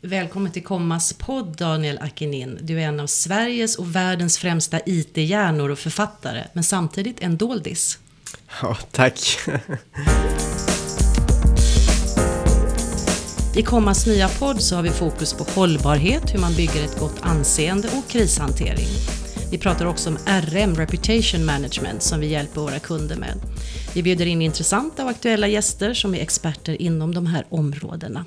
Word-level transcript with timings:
Välkommen 0.00 0.52
till 0.52 0.64
Kommas 0.64 1.12
podd 1.12 1.56
Daniel 1.56 1.98
Akinin. 1.98 2.58
Du 2.62 2.80
är 2.80 2.88
en 2.88 3.00
av 3.00 3.06
Sveriges 3.06 3.76
och 3.76 3.96
världens 3.96 4.38
främsta 4.38 4.80
IT-hjärnor 4.86 5.68
och 5.68 5.78
författare, 5.78 6.44
men 6.52 6.64
samtidigt 6.64 7.22
en 7.22 7.36
doldis. 7.36 7.98
Ja, 8.62 8.76
tack. 8.90 9.38
I 13.56 13.62
Kommas 13.62 14.06
nya 14.06 14.28
podd 14.28 14.62
så 14.62 14.76
har 14.76 14.82
vi 14.82 14.90
fokus 14.90 15.34
på 15.34 15.44
hållbarhet, 15.44 16.34
hur 16.34 16.38
man 16.38 16.54
bygger 16.54 16.84
ett 16.84 16.98
gott 16.98 17.16
anseende 17.20 17.88
och 17.88 18.08
krishantering. 18.08 18.88
Vi 19.50 19.58
pratar 19.58 19.86
också 19.86 20.10
om 20.10 20.18
RM, 20.26 20.74
Reputation 20.74 21.44
Management, 21.44 22.02
som 22.02 22.20
vi 22.20 22.26
hjälper 22.26 22.60
våra 22.60 22.78
kunder 22.78 23.16
med. 23.16 23.40
Vi 23.94 24.02
bjuder 24.02 24.26
in 24.26 24.42
intressanta 24.42 25.04
och 25.04 25.10
aktuella 25.10 25.48
gäster 25.48 25.94
som 25.94 26.14
är 26.14 26.18
experter 26.20 26.82
inom 26.82 27.14
de 27.14 27.26
här 27.26 27.44
områdena. 27.48 28.24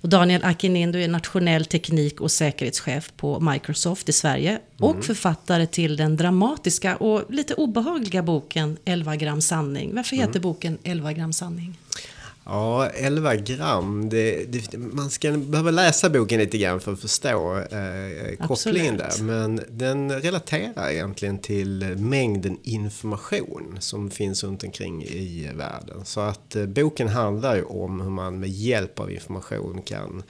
Och 0.00 0.08
Daniel 0.08 0.44
Akinin, 0.44 0.92
du 0.92 1.04
är 1.04 1.08
nationell 1.08 1.64
teknik 1.64 2.20
och 2.20 2.30
säkerhetschef 2.30 3.12
på 3.16 3.40
Microsoft 3.40 4.08
i 4.08 4.12
Sverige 4.12 4.58
och 4.78 4.90
mm. 4.90 5.02
författare 5.02 5.66
till 5.66 5.96
den 5.96 6.16
dramatiska 6.16 6.96
och 6.96 7.24
lite 7.28 7.54
obehagliga 7.54 8.22
boken 8.22 8.76
11 8.84 9.16
gram 9.16 9.40
sanning. 9.40 9.94
Varför 9.94 10.16
heter 10.16 10.30
mm. 10.30 10.42
boken 10.42 10.78
11 10.82 11.12
gram 11.12 11.32
sanning? 11.32 11.78
Ja, 12.44 12.86
11 12.86 13.36
gram. 13.36 14.08
Det, 14.08 14.44
det, 14.44 14.78
man 14.78 15.10
ska 15.10 15.32
behöva 15.32 15.70
läsa 15.70 16.10
boken 16.10 16.40
lite 16.40 16.58
grann 16.58 16.80
för 16.80 16.92
att 16.92 17.00
förstå 17.00 17.56
eh, 17.56 18.46
kopplingen 18.46 18.96
där. 18.96 19.22
Men 19.22 19.60
den 19.70 20.20
relaterar 20.20 20.90
egentligen 20.90 21.38
till 21.38 21.96
mängden 21.98 22.58
information 22.62 23.76
som 23.80 24.10
finns 24.10 24.44
runt 24.44 24.64
omkring 24.64 25.02
i 25.02 25.50
världen. 25.54 26.04
Så 26.04 26.20
att 26.20 26.56
eh, 26.56 26.66
boken 26.66 27.08
handlar 27.08 27.56
ju 27.56 27.62
om 27.62 28.00
hur 28.00 28.10
man 28.10 28.40
med 28.40 28.50
hjälp 28.50 29.00
av 29.00 29.10
information 29.10 29.82
kan 29.82 30.22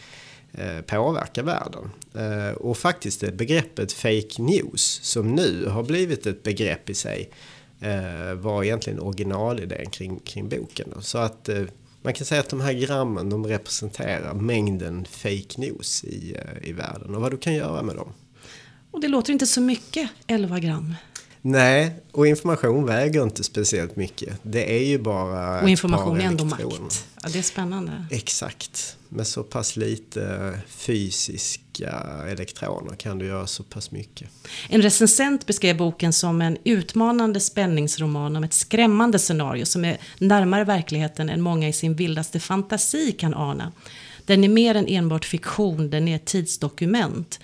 eh, 0.52 0.80
påverka 0.80 1.42
världen. 1.42 1.90
Eh, 2.14 2.54
och 2.54 2.76
faktiskt 2.76 3.20
det 3.20 3.32
begreppet 3.32 3.92
fake 3.92 4.42
news 4.42 5.00
som 5.02 5.34
nu 5.34 5.66
har 5.66 5.82
blivit 5.82 6.26
ett 6.26 6.42
begrepp 6.42 6.90
i 6.90 6.94
sig 6.94 7.30
eh, 7.80 8.34
var 8.34 8.64
egentligen 8.64 9.00
originalidén 9.00 9.90
kring, 9.90 10.18
kring 10.18 10.48
boken. 10.48 10.94
Så 11.00 11.18
att 11.18 11.48
man 12.02 12.12
kan 12.12 12.26
säga 12.26 12.40
att 12.40 12.48
de 12.48 12.60
här 12.60 12.72
grammen 12.72 13.30
de 13.30 13.46
representerar 13.46 14.34
mängden 14.34 15.04
fake 15.04 15.54
news 15.60 16.04
i, 16.04 16.36
eh, 16.36 16.68
i 16.68 16.72
världen 16.72 17.14
och 17.14 17.20
vad 17.20 17.30
du 17.30 17.38
kan 17.38 17.54
göra 17.54 17.82
med 17.82 17.96
dem. 17.96 18.12
Och 18.90 19.00
det 19.00 19.08
låter 19.08 19.32
inte 19.32 19.46
så 19.46 19.60
mycket, 19.60 20.10
11 20.26 20.58
gram. 20.58 20.94
Nej, 21.42 21.94
och 22.12 22.26
information 22.26 22.86
väger 22.86 23.22
inte 23.22 23.44
speciellt 23.44 23.96
mycket. 23.96 24.38
Det 24.42 24.76
är 24.76 24.84
ju 24.84 24.98
bara 24.98 25.60
Och 25.62 25.68
information 25.68 26.20
är 26.20 26.24
ändå 26.24 26.44
makt. 26.44 27.06
Ja, 27.22 27.28
det 27.32 27.38
är 27.38 27.42
spännande. 27.42 28.04
Exakt. 28.10 28.96
Med 29.08 29.26
så 29.26 29.42
pass 29.42 29.76
lite 29.76 30.54
fysiska 30.66 31.90
elektroner 32.28 32.96
kan 32.96 33.18
du 33.18 33.26
göra 33.26 33.46
så 33.46 33.62
pass 33.62 33.90
mycket. 33.90 34.28
En 34.68 34.82
recensent 34.82 35.46
beskrev 35.46 35.76
boken 35.76 36.12
som 36.12 36.42
en 36.42 36.56
utmanande 36.64 37.40
spänningsroman 37.40 38.36
om 38.36 38.44
ett 38.44 38.54
skrämmande 38.54 39.18
scenario 39.18 39.66
som 39.66 39.84
är 39.84 39.98
närmare 40.18 40.64
verkligheten 40.64 41.30
än 41.30 41.40
många 41.40 41.68
i 41.68 41.72
sin 41.72 41.94
vildaste 41.94 42.40
fantasi 42.40 43.12
kan 43.12 43.34
ana. 43.34 43.72
Den 44.24 44.44
är 44.44 44.48
mer 44.48 44.74
än 44.74 44.86
enbart 44.88 45.24
fiktion, 45.24 45.90
den 45.90 46.08
är 46.08 46.16
ett 46.16 46.24
tidsdokument. 46.24 47.40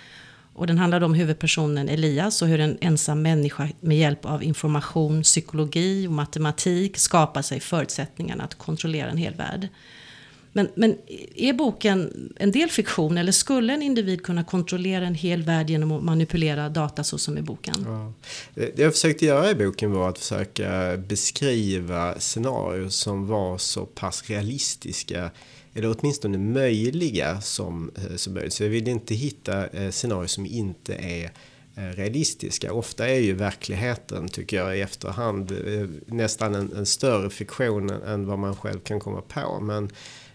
Och 0.57 0.67
den 0.67 0.79
handlade 0.79 1.07
om 1.07 1.15
huvudpersonen 1.15 1.89
Elias 1.89 2.43
och 2.43 2.49
hur 2.49 2.61
en 2.61 2.79
ensam 2.81 3.23
människa 3.23 3.69
med 3.81 3.99
hjälp 3.99 4.25
av 4.25 4.43
information, 4.43 5.23
psykologi 5.23 6.07
och 6.07 6.13
matematik 6.13 6.97
skapar 6.97 7.43
sig 7.43 7.61
förutsättningarna 7.61 8.45
att 8.45 8.55
kontrollera 8.55 9.11
en 9.11 9.17
hel 9.17 9.35
värld. 9.35 9.69
Men, 10.53 10.69
men 10.75 10.97
är 11.35 11.53
boken 11.53 12.31
en 12.37 12.51
del 12.51 12.71
fiktion 12.71 13.19
eller 13.19 13.33
skulle 13.33 13.75
en 13.75 13.83
individ 13.83 14.23
kunna 14.23 14.45
kontrollera 14.45 15.07
en 15.07 15.15
hel 15.15 15.43
värld 15.43 15.71
genom 15.71 15.93
att 15.93 16.03
manipulera 16.03 16.69
data 16.69 17.05
så 17.05 17.19
som 17.19 17.39
i 17.39 17.43
boken? 17.43 17.75
Ja. 17.85 18.13
Det 18.55 18.79
jag 18.79 18.93
försökte 18.93 19.25
göra 19.25 19.51
i 19.51 19.55
boken 19.55 19.93
var 19.93 20.09
att 20.09 20.19
försöka 20.19 20.97
beskriva 20.97 22.19
scenarier 22.19 22.89
som 22.89 23.27
var 23.27 23.59
så 23.59 23.87
pass 23.87 24.31
realistiska 24.31 25.31
eller 25.77 25.97
åtminstone 25.99 26.39
möjliga 26.39 27.41
som, 27.41 27.91
eh, 27.97 28.17
som 28.17 28.35
möjligt. 28.35 28.53
Så 28.53 28.63
jag 28.63 28.71
vill 28.71 28.89
inte 28.89 29.15
hitta 29.15 29.67
eh, 29.67 29.91
scenarier 29.91 30.29
som 30.29 30.47
inte 30.47 30.95
är 30.95 31.31
eh, 31.77 31.97
realistiska. 31.97 32.73
Ofta 32.73 33.09
är 33.09 33.19
ju 33.19 33.35
verkligheten, 33.35 34.29
tycker 34.29 34.57
jag 34.57 34.79
i 34.79 34.81
efterhand, 34.81 35.53
nästan 36.07 36.55
en, 36.55 36.73
en 36.77 36.87
större 36.87 37.31
fiktion 37.31 37.91
än 37.91 38.27
vad 38.27 38.39
man 38.39 38.57
själv 38.57 38.81
kan 38.81 39.01
komma 39.01 39.21
på. 39.21 39.61
Men 39.61 39.91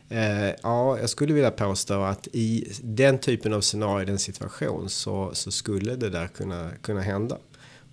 eh, 0.10 0.50
ja, 0.64 1.00
jag 1.00 1.10
skulle 1.10 1.34
vilja 1.34 1.52
påstå 1.52 2.02
att 2.02 2.28
i 2.32 2.74
den 2.82 3.20
typen 3.20 3.54
av 3.54 3.62
scenario, 3.62 4.06
den 4.06 4.20
situation, 4.20 4.90
så, 4.90 5.30
så 5.34 5.52
skulle 5.52 5.96
det 5.96 6.10
där 6.10 6.28
kunna, 6.28 6.72
kunna 6.82 7.02
hända. 7.02 7.38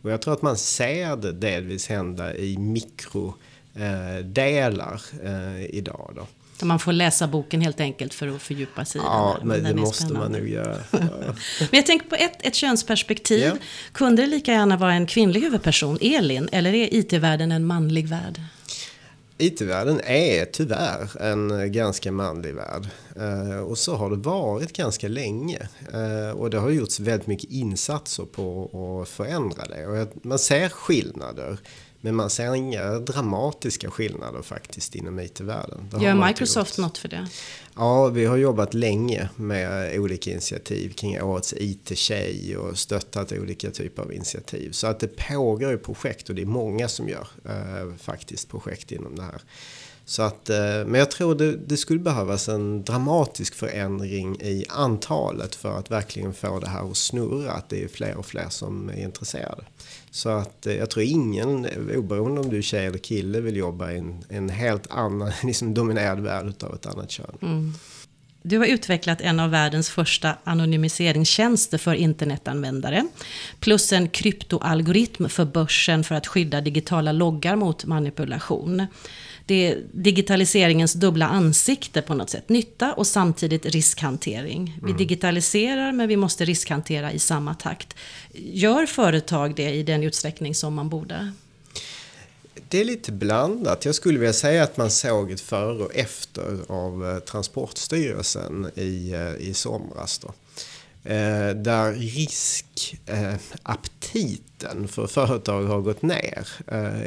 Och 0.02 0.10
jag 0.10 0.22
tror 0.22 0.34
att 0.34 0.42
man 0.42 0.56
ser 0.56 1.16
det 1.16 1.32
delvis 1.32 1.88
hända 1.88 2.36
i 2.36 2.58
mikrodelar 2.58 5.02
eh, 5.24 5.64
idag. 5.64 6.12
Då. 6.16 6.26
Så 6.60 6.66
man 6.66 6.78
får 6.78 6.92
läsa 6.92 7.28
boken 7.28 7.60
helt 7.60 7.80
enkelt 7.80 8.14
för 8.14 8.28
att 8.28 8.42
fördjupa 8.42 8.84
sig 8.84 9.00
ja, 9.04 9.38
men 9.42 9.64
det 9.64 9.74
måste 9.74 10.02
spännande. 10.02 10.28
man 10.28 10.32
nog 10.32 10.48
göra. 10.48 10.76
Men 10.90 11.68
jag 11.70 11.86
tänker 11.86 12.08
på 12.08 12.14
ett, 12.14 12.46
ett 12.46 12.54
könsperspektiv. 12.54 13.44
Ja. 13.44 13.56
Kunde 13.92 14.22
det 14.22 14.28
lika 14.28 14.52
gärna 14.52 14.76
vara 14.76 14.92
en 14.94 15.06
kvinnlig 15.06 15.40
huvudperson, 15.40 15.98
Elin, 16.00 16.48
eller 16.52 16.74
är 16.74 16.94
IT-världen 16.94 17.52
en 17.52 17.64
manlig 17.64 18.08
värld? 18.08 18.40
IT-världen 19.38 20.00
är 20.04 20.44
tyvärr 20.44 21.22
en 21.22 21.72
ganska 21.72 22.12
manlig 22.12 22.54
värld. 22.54 22.88
Eh, 23.16 23.58
och 23.58 23.78
så 23.78 23.96
har 23.96 24.10
det 24.10 24.16
varit 24.16 24.72
ganska 24.72 25.08
länge. 25.08 25.68
Eh, 25.92 26.30
och 26.30 26.50
det 26.50 26.58
har 26.58 26.70
gjorts 26.70 27.00
väldigt 27.00 27.26
mycket 27.26 27.50
insatser 27.50 28.24
på 28.24 29.00
att 29.02 29.08
förändra 29.08 29.64
det. 29.64 29.86
Och 29.86 30.08
man 30.22 30.38
ser 30.38 30.68
skillnader. 30.68 31.58
Men 32.00 32.14
man 32.14 32.30
ser 32.30 32.54
inga 32.54 32.98
dramatiska 32.98 33.90
skillnader 33.90 34.42
faktiskt 34.42 34.94
inom 34.94 35.20
IT-världen. 35.20 35.90
Gör 36.00 36.26
Microsoft 36.26 36.78
något 36.78 36.98
för 36.98 37.08
det? 37.08 37.28
Ja, 37.76 38.06
vi 38.06 38.24
har 38.24 38.36
jobbat 38.36 38.74
länge 38.74 39.28
med 39.36 39.98
olika 39.98 40.30
initiativ 40.30 40.92
kring 40.92 41.22
årets 41.22 41.54
IT-tjej 41.56 42.56
och 42.56 42.78
stöttat 42.78 43.32
olika 43.32 43.70
typer 43.70 44.02
av 44.02 44.12
initiativ. 44.12 44.72
Så 44.72 44.86
att 44.86 45.00
det 45.00 45.16
pågår 45.16 45.70
ju 45.70 45.78
projekt 45.78 46.28
och 46.28 46.34
det 46.34 46.42
är 46.42 46.46
många 46.46 46.88
som 46.88 47.08
gör 47.08 47.28
eh, 47.44 47.96
faktiskt 47.98 48.48
projekt 48.48 48.92
inom 48.92 49.16
det 49.16 49.22
här. 49.22 49.42
Så 50.08 50.22
att, 50.22 50.50
eh, 50.50 50.56
men 50.86 50.94
jag 50.94 51.10
tror 51.10 51.34
det, 51.34 51.56
det, 51.56 51.76
skulle 51.76 52.00
behövas 52.00 52.48
en 52.48 52.84
dramatisk 52.84 53.54
förändring 53.54 54.36
i 54.40 54.64
antalet 54.68 55.54
för 55.54 55.78
att 55.78 55.90
verkligen 55.90 56.34
få 56.34 56.58
det 56.58 56.68
här 56.68 56.90
att 56.90 56.96
snurra. 56.96 57.52
Att 57.52 57.68
det 57.68 57.84
är 57.84 57.88
fler 57.88 58.16
och 58.16 58.26
fler 58.26 58.48
som 58.48 58.88
är 58.88 59.02
intresserade. 59.02 59.62
Så 60.10 60.28
att 60.28 60.66
eh, 60.66 60.74
jag 60.74 60.90
tror 60.90 61.04
ingen, 61.04 61.66
oberoende 61.96 62.40
om 62.40 62.50
du 62.50 62.58
är 62.58 62.62
tjej 62.62 62.86
eller 62.86 62.98
kille, 62.98 63.40
vill 63.40 63.56
jobba 63.56 63.92
i 63.92 63.98
en, 63.98 64.24
en 64.28 64.48
helt 64.48 64.90
annan, 64.90 65.32
liksom 65.44 65.74
dominerad 65.74 66.20
värld 66.20 66.54
av 66.62 66.74
ett 66.74 66.86
annat 66.86 67.10
kön. 67.10 67.38
Mm. 67.42 67.72
Du 68.48 68.58
har 68.58 68.66
utvecklat 68.66 69.20
en 69.20 69.40
av 69.40 69.50
världens 69.50 69.90
första 69.90 70.34
anonymiseringstjänster 70.44 71.78
för 71.78 71.94
internetanvändare. 71.94 73.08
Plus 73.60 73.92
en 73.92 74.08
kryptoalgoritm 74.08 75.28
för 75.28 75.44
börsen 75.44 76.04
för 76.04 76.14
att 76.14 76.26
skydda 76.26 76.60
digitala 76.60 77.12
loggar 77.12 77.56
mot 77.56 77.84
manipulation 77.84 78.86
det 79.48 79.68
är 79.68 79.82
digitaliseringens 79.92 80.92
dubbla 80.92 81.28
ansikte 81.28 82.02
på 82.02 82.14
något 82.14 82.30
sätt. 82.30 82.48
Nytta 82.48 82.92
och 82.92 83.06
samtidigt 83.06 83.66
riskhantering. 83.66 84.78
Vi 84.82 84.90
mm. 84.90 84.96
digitaliserar 84.96 85.92
men 85.92 86.08
vi 86.08 86.16
måste 86.16 86.44
riskhantera 86.44 87.12
i 87.12 87.18
samma 87.18 87.54
takt. 87.54 87.96
Gör 88.32 88.86
företag 88.86 89.54
det 89.56 89.70
i 89.70 89.82
den 89.82 90.02
utsträckning 90.02 90.54
som 90.54 90.74
man 90.74 90.88
borde? 90.88 91.32
Det 92.70 92.80
är 92.80 92.84
lite 92.84 93.12
blandat. 93.12 93.84
Jag 93.84 93.94
skulle 93.94 94.18
vilja 94.18 94.32
säga 94.32 94.62
att 94.62 94.76
man 94.76 94.90
såg 94.90 95.30
ett 95.30 95.40
före 95.40 95.84
och 95.84 95.94
efter 95.94 96.58
av 96.66 97.10
eh, 97.10 97.18
Transportstyrelsen 97.18 98.70
i, 98.74 99.12
eh, 99.12 99.48
i 99.48 99.54
somras. 99.54 100.18
Då. 100.18 100.32
Eh, 101.08 101.50
där 101.54 101.92
riskaptiten 101.92 103.18
för 104.88 105.06
företag 105.06 105.62
har 105.62 105.80
gått 105.80 106.02
ner 106.02 106.48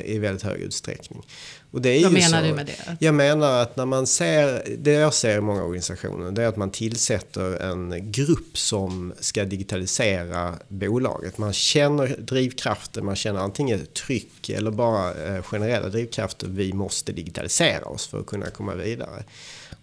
i 0.05 0.19
väldigt 0.19 0.43
hög 0.43 0.61
utsträckning. 0.61 1.23
Och 1.71 1.81
det 1.81 1.89
är 1.89 2.03
Vad 2.03 2.13
menar 2.13 2.41
så, 2.41 2.47
du 2.47 2.53
med 2.53 2.65
det? 2.65 2.97
Jag 2.99 3.13
menar 3.13 3.61
att 3.61 3.75
när 3.75 3.85
man 3.85 4.07
ser, 4.07 4.63
det 4.77 4.91
jag 4.91 5.13
ser 5.13 5.37
i 5.37 5.41
många 5.41 5.63
organisationer, 5.63 6.31
det 6.31 6.43
är 6.43 6.47
att 6.47 6.57
man 6.57 6.71
tillsätter 6.71 7.61
en 7.71 8.11
grupp 8.11 8.57
som 8.57 9.13
ska 9.19 9.45
digitalisera 9.45 10.55
bolaget. 10.67 11.37
Man 11.37 11.53
känner 11.53 12.07
drivkraften, 12.07 13.05
man 13.05 13.15
känner 13.15 13.39
antingen 13.39 13.85
tryck 13.85 14.49
eller 14.49 14.71
bara 14.71 15.13
eh, 15.13 15.43
generella 15.43 15.89
drivkrafter. 15.89 16.47
Vi 16.47 16.73
måste 16.73 17.11
digitalisera 17.11 17.85
oss 17.85 18.07
för 18.07 18.19
att 18.19 18.25
kunna 18.25 18.49
komma 18.49 18.75
vidare. 18.75 19.23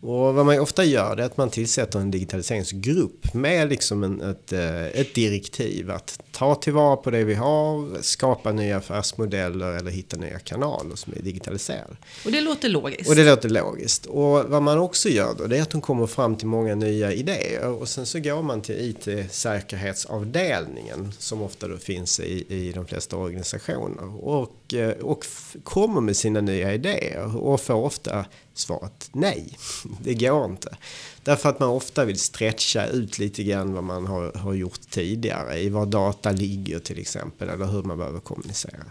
Och 0.00 0.34
vad 0.34 0.46
man 0.46 0.60
ofta 0.60 0.84
gör 0.84 1.16
är 1.16 1.22
att 1.22 1.36
man 1.36 1.50
tillsätter 1.50 1.98
en 1.98 2.10
digitaliseringsgrupp 2.10 3.34
med 3.34 3.68
liksom 3.68 4.04
en, 4.04 4.20
ett, 4.20 4.52
eh, 4.52 4.86
ett 4.86 5.14
direktiv 5.14 5.90
att 5.90 6.20
ta 6.32 6.54
tillvara 6.54 6.96
på 6.96 7.10
det 7.10 7.24
vi 7.24 7.34
har, 7.34 8.02
skapa 8.02 8.52
nya 8.52 8.76
affärsmodeller 8.76 9.72
eller 9.72 9.90
hitta 9.90 10.16
nya 10.16 10.38
kanaler 10.38 10.96
som 10.96 11.12
är 11.12 11.22
digitaliserade. 11.22 11.96
Och 12.24 12.32
det 12.32 12.40
låter 12.40 12.68
logiskt. 12.68 13.10
Och 13.10 13.16
det 13.16 13.24
låter 13.24 13.48
logiskt. 13.48 14.06
Och 14.06 14.44
vad 14.44 14.62
man 14.62 14.78
också 14.78 15.08
gör 15.08 15.34
då 15.38 15.46
det 15.46 15.58
är 15.58 15.62
att 15.62 15.70
de 15.70 15.80
kommer 15.80 16.06
fram 16.06 16.36
till 16.36 16.46
många 16.46 16.74
nya 16.74 17.12
idéer 17.12 17.68
och 17.68 17.88
sen 17.88 18.06
så 18.06 18.18
går 18.18 18.42
man 18.42 18.62
till 18.62 18.90
IT-säkerhetsavdelningen 18.90 21.12
som 21.18 21.42
ofta 21.42 21.68
då 21.68 21.76
finns 21.76 22.20
i, 22.20 22.44
i 22.48 22.72
de 22.72 22.86
flesta 22.86 23.16
organisationer 23.16 24.24
och, 24.24 24.74
eh, 24.74 24.90
och 24.90 25.24
kommer 25.64 26.00
med 26.00 26.16
sina 26.16 26.40
nya 26.40 26.74
idéer 26.74 27.36
och 27.36 27.60
får 27.60 27.74
ofta 27.74 28.24
svaret 28.58 29.10
nej, 29.12 29.58
det 30.02 30.14
går 30.14 30.44
inte. 30.44 30.76
Därför 31.22 31.48
att 31.48 31.60
man 31.60 31.68
ofta 31.68 32.04
vill 32.04 32.18
stretcha 32.18 32.86
ut 32.86 33.18
lite 33.18 33.42
grann 33.42 33.72
vad 33.72 33.84
man 33.84 34.06
har, 34.06 34.32
har 34.32 34.54
gjort 34.54 34.80
tidigare 34.90 35.58
i 35.58 35.68
var 35.68 35.86
data 35.86 36.32
ligger 36.32 36.78
till 36.78 36.98
exempel 36.98 37.48
eller 37.48 37.66
hur 37.66 37.82
man 37.82 37.98
behöver 37.98 38.20
kommunicera. 38.20 38.84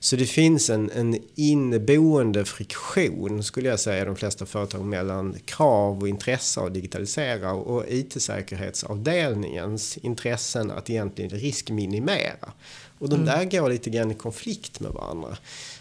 Så 0.00 0.16
det 0.16 0.26
finns 0.26 0.70
en, 0.70 0.90
en 0.90 1.18
inneboende 1.34 2.44
friktion 2.44 3.42
skulle 3.42 3.68
jag 3.68 3.80
säga 3.80 4.02
i 4.02 4.04
de 4.04 4.16
flesta 4.16 4.46
företag 4.46 4.84
mellan 4.84 5.36
krav 5.44 6.00
och 6.00 6.08
intresse 6.08 6.60
att 6.60 6.74
digitalisera 6.74 7.52
och 7.52 7.84
IT-säkerhetsavdelningens 7.88 9.96
intressen 9.96 10.70
att 10.70 10.90
egentligen 10.90 11.30
riskminimera. 11.30 12.52
Och 13.00 13.08
de 13.08 13.14
mm. 13.14 13.26
där 13.26 13.44
går 13.44 13.70
lite 13.70 13.90
grann 13.90 14.10
i 14.10 14.14
konflikt 14.14 14.80
med 14.80 14.92
varandra. 14.92 15.36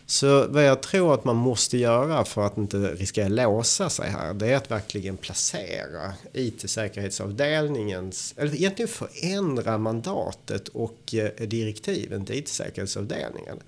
Så 0.06 0.48
vad 0.48 0.63
jag 0.63 0.81
tror 0.81 1.13
att 1.13 1.25
man 1.25 1.36
måste 1.36 1.77
göra 1.77 2.25
för 2.25 2.45
att 2.45 2.57
inte 2.57 2.77
riskera 2.77 3.27
låsa 3.27 3.89
sig 3.89 4.10
här, 4.10 4.33
det 4.33 4.48
är 4.48 4.56
att 4.56 4.71
verkligen 4.71 5.18
placera 5.18 6.13
IT-säkerhetsavdelningens, 6.33 8.33
eller 8.38 8.56
egentligen 8.56 8.89
förändra 8.89 9.77
mandatet 9.77 10.68
och 10.68 11.13
eh, 11.13 11.48
direktiven 11.48 12.25
till 12.25 12.36
IT-säkerhetsavdelningen. 12.36 13.60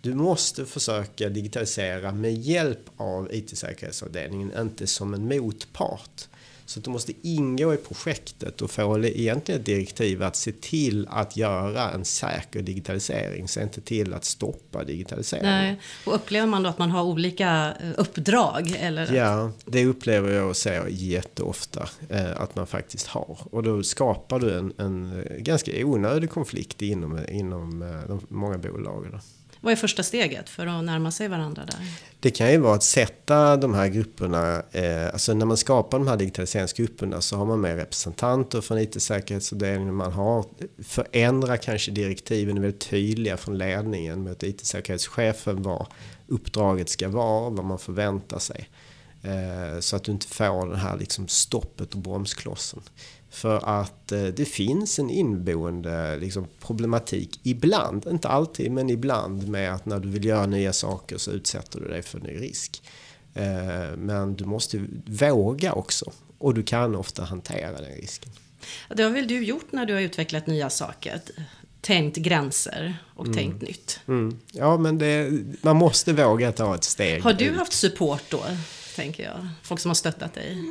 Du 0.00 0.14
måste 0.14 0.66
försöka 0.66 1.28
digitalisera 1.28 2.12
med 2.12 2.34
hjälp 2.34 2.90
av 2.96 3.34
IT-säkerhetsavdelningen, 3.34 4.52
inte 4.60 4.86
som 4.86 5.14
en 5.14 5.28
motpart. 5.28 6.28
Så 6.70 6.80
du 6.80 6.90
måste 6.90 7.12
ingå 7.22 7.74
i 7.74 7.76
projektet 7.76 8.62
och 8.62 8.70
få 8.70 9.04
egentligen 9.04 9.60
ett 9.60 9.66
direktiv 9.66 10.22
att 10.22 10.36
se 10.36 10.52
till 10.52 11.08
att 11.10 11.36
göra 11.36 11.90
en 11.90 12.04
säker 12.04 12.62
digitalisering. 12.62 13.48
Se 13.48 13.62
inte 13.62 13.80
till 13.80 14.14
att 14.14 14.24
stoppa 14.24 14.84
digitaliseringen. 14.84 15.50
Nej. 15.50 15.80
Och 16.06 16.14
upplever 16.14 16.46
man 16.46 16.62
då 16.62 16.68
att 16.68 16.78
man 16.78 16.90
har 16.90 17.02
olika 17.02 17.74
eh, 17.82 17.90
uppdrag? 17.96 18.76
Eller? 18.80 19.14
Ja, 19.14 19.52
det 19.64 19.86
upplever 19.86 20.30
jag 20.32 20.48
och 20.48 20.56
ser 20.56 20.86
jätteofta 20.88 21.88
eh, 22.08 22.40
att 22.40 22.56
man 22.56 22.66
faktiskt 22.66 23.06
har. 23.06 23.38
Och 23.50 23.62
då 23.62 23.82
skapar 23.82 24.38
du 24.38 24.58
en, 24.58 24.72
en 24.78 25.24
ganska 25.38 25.86
onödig 25.86 26.30
konflikt 26.30 26.82
inom, 26.82 27.18
inom 27.28 27.82
eh, 27.82 28.08
de 28.08 28.26
många 28.28 28.58
bolagen. 28.58 29.20
Vad 29.60 29.72
är 29.72 29.76
första 29.76 30.02
steget 30.02 30.48
för 30.48 30.66
att 30.66 30.84
närma 30.84 31.10
sig 31.10 31.28
varandra 31.28 31.64
där? 31.64 31.80
Det 32.20 32.30
kan 32.30 32.50
ju 32.50 32.58
vara 32.58 32.74
att 32.74 32.82
sätta 32.82 33.56
de 33.56 33.74
här 33.74 33.88
grupperna, 33.88 34.62
eh, 34.72 35.06
alltså 35.06 35.34
när 35.34 35.46
man 35.46 35.56
skapar 35.56 35.98
de 35.98 36.08
här 36.08 36.16
digitaliseringsgrupperna 36.16 37.20
så 37.20 37.36
har 37.36 37.46
man 37.46 37.60
med 37.60 37.76
representanter 37.76 38.60
från 38.60 38.78
IT-säkerhetsavdelningen, 38.78 39.94
man 39.94 40.12
har 40.12 40.44
förändrar 40.82 41.56
kanske 41.56 41.90
direktiven 41.90 42.56
är 42.56 42.60
väldigt 42.60 42.90
tydliga 42.90 43.36
från 43.36 43.58
ledningen 43.58 44.22
med 44.22 44.32
att 44.32 44.42
IT-säkerhetschefen 44.42 45.62
vad 45.62 45.86
uppdraget 46.26 46.88
ska 46.88 47.08
vara, 47.08 47.50
vad 47.50 47.64
man 47.64 47.78
förväntar 47.78 48.38
sig. 48.38 48.68
Eh, 49.22 49.80
så 49.80 49.96
att 49.96 50.04
du 50.04 50.12
inte 50.12 50.26
får 50.26 50.66
det 50.70 50.76
här 50.76 50.96
liksom 50.96 51.28
stoppet 51.28 51.94
och 51.94 52.00
bromsklossen. 52.00 52.82
För 53.30 53.80
att 53.80 54.12
eh, 54.12 54.24
det 54.24 54.44
finns 54.44 54.98
en 54.98 55.10
inboende 55.10 56.16
liksom, 56.16 56.46
problematik 56.60 57.40
ibland, 57.42 58.06
inte 58.06 58.28
alltid 58.28 58.70
men 58.72 58.90
ibland 58.90 59.48
med 59.48 59.74
att 59.74 59.86
när 59.86 59.98
du 59.98 60.08
vill 60.08 60.24
göra 60.24 60.46
nya 60.46 60.72
saker 60.72 61.18
så 61.18 61.30
utsätter 61.30 61.80
du 61.80 61.88
dig 61.88 62.02
för 62.02 62.20
ny 62.20 62.40
risk. 62.40 62.82
Eh, 63.34 63.96
men 63.96 64.36
du 64.36 64.44
måste 64.44 64.84
våga 65.06 65.72
också 65.72 66.12
och 66.38 66.54
du 66.54 66.62
kan 66.62 66.96
ofta 66.96 67.24
hantera 67.24 67.80
den 67.80 67.94
risken. 67.94 68.30
Det 68.88 69.02
har 69.02 69.10
väl 69.10 69.28
du 69.28 69.44
gjort 69.44 69.72
när 69.72 69.86
du 69.86 69.94
har 69.94 70.00
utvecklat 70.00 70.46
nya 70.46 70.70
saker? 70.70 71.20
Tänkt 71.80 72.16
gränser 72.16 72.96
och 73.14 73.24
mm. 73.24 73.36
tänkt 73.36 73.62
nytt. 73.62 74.00
Mm. 74.08 74.38
Ja, 74.52 74.76
men 74.76 74.98
det, 74.98 75.30
man 75.62 75.76
måste 75.76 76.12
våga 76.12 76.52
ta 76.52 76.74
ett 76.74 76.84
steg. 76.84 77.22
Har 77.22 77.32
du 77.32 77.44
ut. 77.44 77.56
haft 77.56 77.72
support 77.72 78.22
då? 78.28 78.42
tänker 78.96 79.24
jag. 79.24 79.48
Folk 79.62 79.80
som 79.80 79.88
har 79.88 79.94
stöttat 79.94 80.34
dig. 80.34 80.64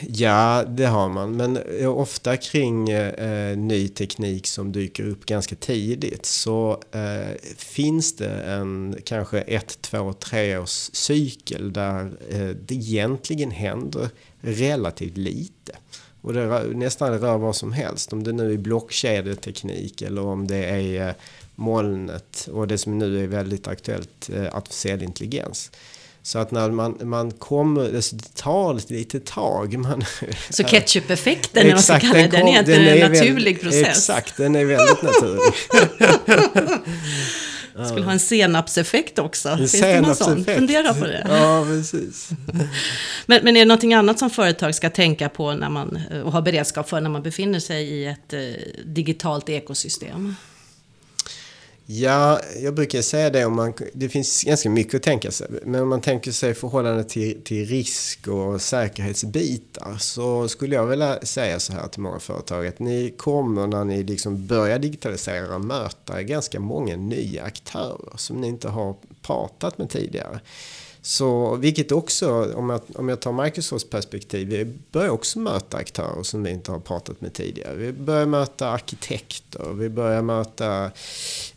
Ja, 0.00 0.64
det 0.68 0.86
har 0.86 1.08
man. 1.08 1.36
Men 1.36 1.56
eh, 1.56 1.98
ofta 1.98 2.36
kring 2.36 2.88
eh, 2.88 3.56
ny 3.56 3.88
teknik 3.88 4.46
som 4.46 4.72
dyker 4.72 5.08
upp 5.08 5.26
ganska 5.26 5.56
tidigt 5.56 6.26
så 6.26 6.82
eh, 6.92 7.54
finns 7.56 8.16
det 8.16 8.30
en 8.30 8.96
kanske 9.04 9.40
ett, 9.40 9.82
två, 9.82 10.12
tre 10.12 10.58
års 10.58 10.90
cykel 10.92 11.72
där 11.72 12.12
eh, 12.28 12.48
det 12.48 12.74
egentligen 12.74 13.50
händer 13.50 14.08
relativt 14.40 15.16
lite. 15.16 15.72
Och 16.20 16.32
det 16.32 16.46
rör, 16.46 16.74
nästan 16.74 17.18
rör 17.18 17.38
vad 17.38 17.56
som 17.56 17.72
helst. 17.72 18.12
Om 18.12 18.24
det 18.24 18.32
nu 18.32 18.52
är 18.52 18.58
blockkedjeteknik 18.58 20.02
eller 20.02 20.22
om 20.22 20.46
det 20.46 20.64
är 20.64 21.08
eh, 21.08 21.14
molnet 21.54 22.48
och 22.52 22.68
det 22.68 22.78
som 22.78 22.98
nu 22.98 23.22
är 23.22 23.26
väldigt 23.26 23.68
aktuellt, 23.68 24.30
eh, 24.30 24.56
artificiell 24.56 25.02
intelligens. 25.02 25.70
Så 26.26 26.38
att 26.38 26.50
när 26.50 26.70
man, 26.70 26.98
man 27.02 27.30
kommer, 27.30 27.88
det 27.88 28.34
tar 28.34 28.92
lite 28.92 29.20
tag. 29.20 29.78
Man, 29.78 30.04
så 30.50 30.64
ketchup-effekten, 30.64 31.60
eller 31.60 31.70
vad 31.70 31.74
man 31.74 31.82
ska 31.82 31.98
kalla 32.00 32.18
den, 32.18 32.30
den 32.30 32.48
är 32.48 32.58
inte 32.58 32.74
en 32.74 33.12
naturlig 33.12 33.34
väldigt, 33.34 33.62
process? 33.62 33.88
Exakt, 33.88 34.36
den 34.36 34.56
är 34.56 34.64
väldigt 34.64 35.02
naturlig. 35.02 35.40
Skulle 37.88 38.04
ha 38.04 38.12
en 38.12 38.20
senapseffekt 38.20 39.18
också. 39.18 39.48
En 39.48 39.58
Finns 39.58 39.72
det 39.72 40.00
någon 40.00 40.16
sån? 40.16 40.44
Fundera 40.44 40.94
på 40.94 41.06
det. 41.06 41.26
Ja, 41.28 41.64
precis. 41.68 42.28
men, 43.26 43.44
men 43.44 43.56
är 43.56 43.60
det 43.60 43.64
någonting 43.64 43.94
annat 43.94 44.18
som 44.18 44.30
företag 44.30 44.74
ska 44.74 44.90
tänka 44.90 45.28
på 45.28 45.52
när 45.52 45.70
man, 45.70 46.00
och 46.24 46.32
ha 46.32 46.40
beredskap 46.40 46.88
för 46.88 47.00
när 47.00 47.10
man 47.10 47.22
befinner 47.22 47.60
sig 47.60 47.84
i 47.84 48.06
ett 48.06 48.32
eh, 48.32 48.40
digitalt 48.84 49.48
ekosystem? 49.48 50.34
Ja, 51.86 52.40
jag 52.62 52.74
brukar 52.74 53.02
säga 53.02 53.30
det 53.30 53.44
om 53.44 53.56
man, 53.56 53.72
det 53.92 54.08
finns 54.08 54.42
ganska 54.42 54.70
mycket 54.70 54.94
att 54.94 55.02
tänka 55.02 55.30
sig. 55.30 55.48
Men 55.64 55.82
om 55.82 55.88
man 55.88 56.00
tänker 56.00 56.32
sig 56.32 56.54
förhållande 56.54 57.04
till, 57.04 57.42
till 57.44 57.66
risk 57.66 58.28
och 58.28 58.62
säkerhetsbitar 58.62 59.96
så 59.98 60.48
skulle 60.48 60.74
jag 60.74 60.86
vilja 60.86 61.20
säga 61.22 61.60
så 61.60 61.72
här 61.72 61.88
till 61.88 62.00
många 62.00 62.18
företag 62.18 62.66
att 62.66 62.78
ni 62.78 63.14
kommer 63.16 63.66
när 63.66 63.84
ni 63.84 64.02
liksom 64.02 64.46
börjar 64.46 64.78
digitalisera 64.78 65.58
möta 65.58 66.22
ganska 66.22 66.60
många 66.60 66.96
nya 66.96 67.42
aktörer 67.42 68.16
som 68.16 68.40
ni 68.40 68.48
inte 68.48 68.68
har 68.68 68.96
pratat 69.22 69.78
med 69.78 69.90
tidigare. 69.90 70.40
Så, 71.06 71.54
vilket 71.54 71.92
också, 71.92 72.54
om 72.54 72.70
jag, 72.70 72.80
om 72.94 73.08
jag 73.08 73.20
tar 73.20 73.44
Microsofts 73.44 73.90
perspektiv, 73.90 74.48
vi 74.48 74.78
börjar 74.92 75.10
också 75.10 75.38
möta 75.38 75.76
aktörer 75.76 76.22
som 76.22 76.42
vi 76.42 76.50
inte 76.50 76.72
har 76.72 76.80
pratat 76.80 77.20
med 77.20 77.32
tidigare. 77.32 77.74
Vi 77.74 77.92
börjar 77.92 78.26
möta 78.26 78.68
arkitekter, 78.68 79.72
vi 79.72 79.88
börjar 79.88 80.22
möta 80.22 80.90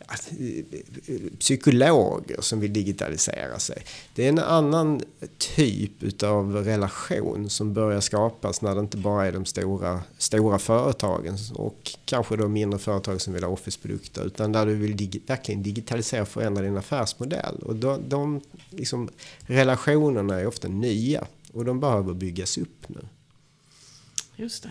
Eh, 0.10 1.38
psykologer 1.40 2.42
som 2.42 2.60
vill 2.60 2.74
digitalisera 2.74 3.60
sig. 3.60 3.84
Det 4.16 4.26
är 4.26 4.30
en 4.30 4.40
annan 4.40 5.02
typ 5.38 6.24
av 6.24 6.56
relation 6.56 7.50
som 7.50 7.74
börjar 7.74 8.02
skapas 8.02 8.62
när 8.62 8.76
det 8.76 8.82
inte 8.82 8.98
bara 8.98 9.28
är 9.28 9.32
de 9.32 9.46
stora, 9.46 10.02
stora 10.18 10.60
företagen 10.60 11.38
och 11.54 11.92
kanske 12.06 12.36
då 12.36 12.48
mindre 12.48 12.80
företag 12.80 13.22
som 13.22 13.34
vill 13.34 13.44
ha 13.44 13.52
Office-produkter 13.52 14.26
utan 14.26 14.52
där 14.52 14.66
du 14.66 14.76
vill 14.76 14.98
dig, 14.98 15.22
verkligen 15.28 15.64
digitalisera 15.64 16.22
och 16.22 16.28
förändra 16.28 16.64
din 16.64 16.78
affärsmodell. 16.78 17.56
Och 17.56 17.76
de, 17.76 18.10
de 18.10 18.42
liksom, 18.70 19.10
relationerna 19.40 20.40
är 20.40 20.48
ofta 20.48 20.68
nya 20.68 21.28
och 21.54 21.66
de 21.66 21.80
behöver 21.80 22.14
byggas 22.14 22.58
upp 22.58 22.88
nu. 22.88 23.00
Just 24.40 24.64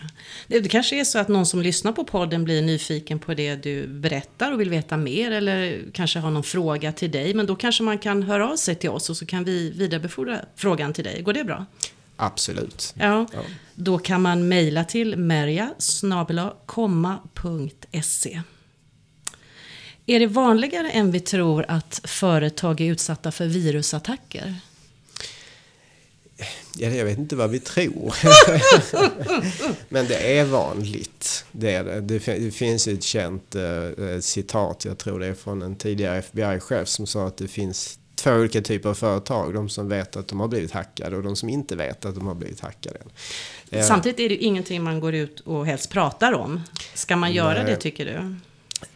det. 0.47 0.59
det 0.59 0.69
kanske 0.69 0.99
är 0.99 1.03
så 1.03 1.19
att 1.19 1.27
någon 1.27 1.45
som 1.45 1.61
lyssnar 1.61 1.91
på 1.91 2.03
podden 2.03 2.43
blir 2.43 2.61
nyfiken 2.61 3.19
på 3.19 3.33
det 3.33 3.55
du 3.55 3.87
berättar 3.87 4.51
och 4.51 4.61
vill 4.61 4.69
veta 4.69 4.97
mer 4.97 5.31
eller 5.31 5.83
kanske 5.93 6.19
har 6.19 6.31
någon 6.31 6.43
fråga 6.43 6.91
till 6.91 7.11
dig. 7.11 7.33
Men 7.33 7.45
då 7.45 7.55
kanske 7.55 7.83
man 7.83 7.97
kan 7.97 8.23
höra 8.23 8.51
av 8.51 8.55
sig 8.55 8.75
till 8.75 8.89
oss 8.89 9.09
och 9.09 9.17
så 9.17 9.25
kan 9.25 9.43
vi 9.43 9.71
vidarebefordra 9.71 10.39
frågan 10.55 10.93
till 10.93 11.03
dig. 11.03 11.21
Går 11.21 11.33
det 11.33 11.43
bra? 11.43 11.65
Absolut. 12.15 12.93
Ja, 12.97 13.27
ja. 13.33 13.39
Då 13.75 13.97
kan 13.97 14.21
man 14.21 14.47
mejla 14.47 14.83
till 14.83 15.17
merja 15.17 15.73
komma.se. 16.65 18.41
Är 20.05 20.19
det 20.19 20.27
vanligare 20.27 20.89
än 20.89 21.11
vi 21.11 21.19
tror 21.19 21.65
att 21.67 22.01
företag 22.03 22.81
är 22.81 22.91
utsatta 22.91 23.31
för 23.31 23.45
virusattacker? 23.45 24.55
Ja, 26.79 26.89
jag 26.89 27.05
vet 27.05 27.17
inte 27.17 27.35
vad 27.35 27.49
vi 27.49 27.59
tror. 27.59 28.15
Men 29.89 30.07
det 30.07 30.37
är 30.37 30.45
vanligt. 30.45 31.45
Det, 31.51 31.73
är 31.73 31.83
det. 31.83 32.01
Det, 32.01 32.19
det 32.19 32.51
finns 32.51 32.87
ett 32.87 33.03
känt 33.03 33.55
uh, 33.55 34.19
citat, 34.19 34.85
jag 34.85 34.97
tror 34.97 35.19
det 35.19 35.27
är 35.27 35.33
från 35.33 35.61
en 35.61 35.75
tidigare 35.75 36.17
FBI-chef 36.17 36.87
som 36.87 37.07
sa 37.07 37.27
att 37.27 37.37
det 37.37 37.47
finns 37.47 37.99
två 38.15 38.31
olika 38.31 38.61
typer 38.61 38.89
av 38.89 38.93
företag. 38.93 39.53
De 39.53 39.69
som 39.69 39.89
vet 39.89 40.15
att 40.15 40.27
de 40.27 40.39
har 40.39 40.47
blivit 40.47 40.71
hackade 40.71 41.17
och 41.17 41.23
de 41.23 41.35
som 41.35 41.49
inte 41.49 41.75
vet 41.75 42.05
att 42.05 42.15
de 42.15 42.27
har 42.27 42.35
blivit 42.35 42.59
hackade. 42.59 42.99
Eh, 43.69 43.85
Samtidigt 43.85 44.19
är 44.19 44.29
det 44.29 44.35
ingenting 44.35 44.83
man 44.83 44.99
går 44.99 45.13
ut 45.13 45.39
och 45.39 45.65
helst 45.65 45.89
pratar 45.89 46.33
om. 46.33 46.61
Ska 46.93 47.15
man 47.15 47.33
göra 47.33 47.63
Nej. 47.63 47.71
det 47.71 47.75
tycker 47.75 48.05
du? 48.05 48.35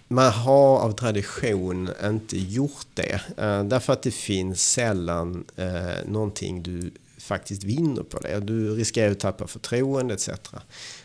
Man 0.08 0.32
har 0.32 0.80
av 0.80 0.92
tradition 0.92 1.90
inte 2.04 2.38
gjort 2.38 2.88
det. 2.94 3.22
Eh, 3.38 3.64
därför 3.64 3.94
att 3.94 4.04
det 4.04 4.12
finns 4.12 4.72
sällan 4.72 5.46
eh, 5.56 5.66
någonting 6.06 6.64
du 6.64 6.92
faktiskt 7.22 7.64
vinner 7.64 8.04
på 8.04 8.20
det. 8.20 8.40
Du 8.40 8.76
riskerar 8.76 9.12
att 9.12 9.20
tappa 9.20 9.48
förtroende 9.48 10.14
etc. 10.14 10.30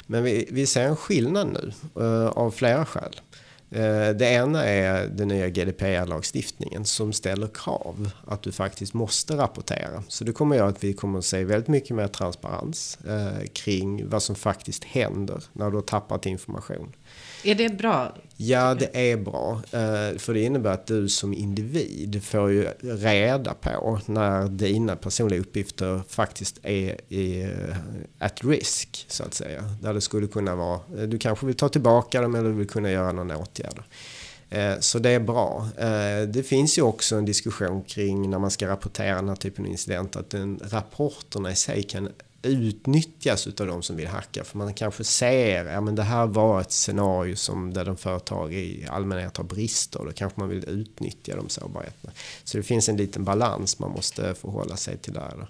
Men 0.06 0.24
vi, 0.24 0.48
vi 0.50 0.66
ser 0.66 0.82
en 0.82 0.96
skillnad 0.96 1.48
nu 1.48 1.72
eh, 2.02 2.28
av 2.28 2.50
flera 2.50 2.84
skäl. 2.84 3.20
Eh, 3.70 4.08
det 4.08 4.26
ena 4.26 4.64
är 4.64 5.08
den 5.08 5.28
nya 5.28 5.48
GDPR-lagstiftningen 5.48 6.84
som 6.84 7.12
ställer 7.12 7.46
krav 7.46 8.10
att 8.26 8.42
du 8.42 8.52
faktiskt 8.52 8.94
måste 8.94 9.36
rapportera. 9.36 10.02
Så 10.08 10.24
det 10.24 10.32
kommer 10.32 10.56
göra 10.56 10.68
att 10.68 10.84
vi 10.84 10.92
kommer 10.92 11.18
att 11.18 11.24
se 11.24 11.44
väldigt 11.44 11.68
mycket 11.68 11.96
mer 11.96 12.08
transparens 12.08 12.98
eh, 13.08 13.46
kring 13.52 14.08
vad 14.08 14.22
som 14.22 14.36
faktiskt 14.36 14.84
händer 14.84 15.42
när 15.52 15.70
du 15.70 15.76
har 15.76 15.82
tappat 15.82 16.26
information. 16.26 16.92
Är 17.44 17.54
det 17.54 17.68
bra? 17.68 18.12
Ja, 18.36 18.74
det 18.74 19.10
är 19.12 19.16
bra. 19.16 19.62
Eh, 19.72 20.18
för 20.18 20.34
det 20.34 20.40
innebär 20.40 20.70
att 20.70 20.86
du 20.86 21.08
som 21.08 21.34
individ 21.34 22.24
får 22.24 22.50
ju 22.50 22.68
reda 22.82 23.54
på 23.54 24.00
när 24.06 24.48
dina 24.48 24.96
personliga 24.96 25.40
uppgifter 25.40 26.00
faktiskt 26.08 26.58
är 26.62 26.96
eh, 27.08 27.76
at 28.18 28.44
risk, 28.44 29.04
så 29.08 29.24
att 29.24 29.34
säga. 29.34 29.64
Där 29.82 29.94
det 29.94 30.00
skulle 30.00 30.26
kunna 30.26 30.54
vara, 30.54 30.80
eh, 30.96 31.02
du 31.02 31.18
kanske 31.18 31.46
vill 31.46 31.56
ta 31.56 31.68
tillbaka 31.68 32.20
dem 32.20 32.34
eller 32.34 32.50
vill 32.50 32.68
kunna 32.68 32.90
göra 32.90 33.12
någon 33.12 33.30
åtgärd. 33.30 33.82
Så 34.80 34.98
det 34.98 35.10
är 35.10 35.20
bra. 35.20 35.68
Det 36.28 36.46
finns 36.46 36.78
ju 36.78 36.82
också 36.82 37.16
en 37.16 37.24
diskussion 37.24 37.82
kring 37.82 38.30
när 38.30 38.38
man 38.38 38.50
ska 38.50 38.68
rapportera 38.68 39.14
den 39.14 39.28
här 39.28 39.36
typen 39.36 39.64
av 39.64 39.70
incidenter 39.70 40.20
att 40.20 40.30
den, 40.30 40.60
rapporterna 40.64 41.52
i 41.52 41.56
sig 41.56 41.82
kan 41.82 42.08
utnyttjas 42.42 43.46
av 43.46 43.66
de 43.66 43.82
som 43.82 43.96
vill 43.96 44.06
hacka. 44.06 44.44
För 44.44 44.58
man 44.58 44.74
kanske 44.74 45.04
ser 45.04 45.66
att 45.66 45.84
men 45.84 45.94
det 45.94 46.02
här 46.02 46.26
var 46.26 46.60
ett 46.60 46.72
scenario 46.72 47.36
som 47.36 47.74
där 47.74 47.84
de 47.84 47.96
företag 47.96 48.54
i 48.54 48.86
allmänhet 48.90 49.36
har 49.36 49.44
brister. 49.44 50.00
Då 50.04 50.12
kanske 50.12 50.40
man 50.40 50.48
vill 50.48 50.68
utnyttja 50.68 51.36
de 51.36 51.48
sårbarheterna. 51.48 52.12
Så 52.44 52.56
det 52.56 52.62
finns 52.62 52.88
en 52.88 52.96
liten 52.96 53.24
balans 53.24 53.78
man 53.78 53.90
måste 53.90 54.34
förhålla 54.34 54.76
sig 54.76 54.98
till 54.98 55.12
där. 55.12 55.32
Då. 55.36 55.46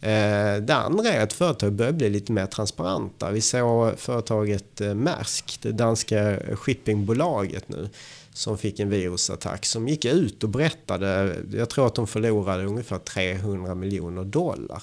Eh, 0.00 0.56
det 0.56 0.74
andra 0.74 1.08
är 1.08 1.22
att 1.22 1.32
företag 1.32 1.72
börjar 1.72 1.92
bli 1.92 2.10
lite 2.10 2.32
mer 2.32 2.46
transparenta. 2.46 3.30
Vi 3.30 3.40
såg 3.40 3.98
företaget 3.98 4.80
eh, 4.80 4.94
Maersk, 4.94 5.58
det 5.62 5.72
danska 5.72 6.38
shippingbolaget 6.54 7.68
nu, 7.68 7.88
som 8.32 8.58
fick 8.58 8.80
en 8.80 8.90
virusattack 8.90 9.66
som 9.66 9.88
gick 9.88 10.04
ut 10.04 10.44
och 10.44 10.50
berättade, 10.50 11.36
jag 11.52 11.70
tror 11.70 11.86
att 11.86 11.94
de 11.94 12.06
förlorade 12.06 12.64
ungefär 12.64 12.98
300 12.98 13.74
miljoner 13.74 14.24
dollar 14.24 14.82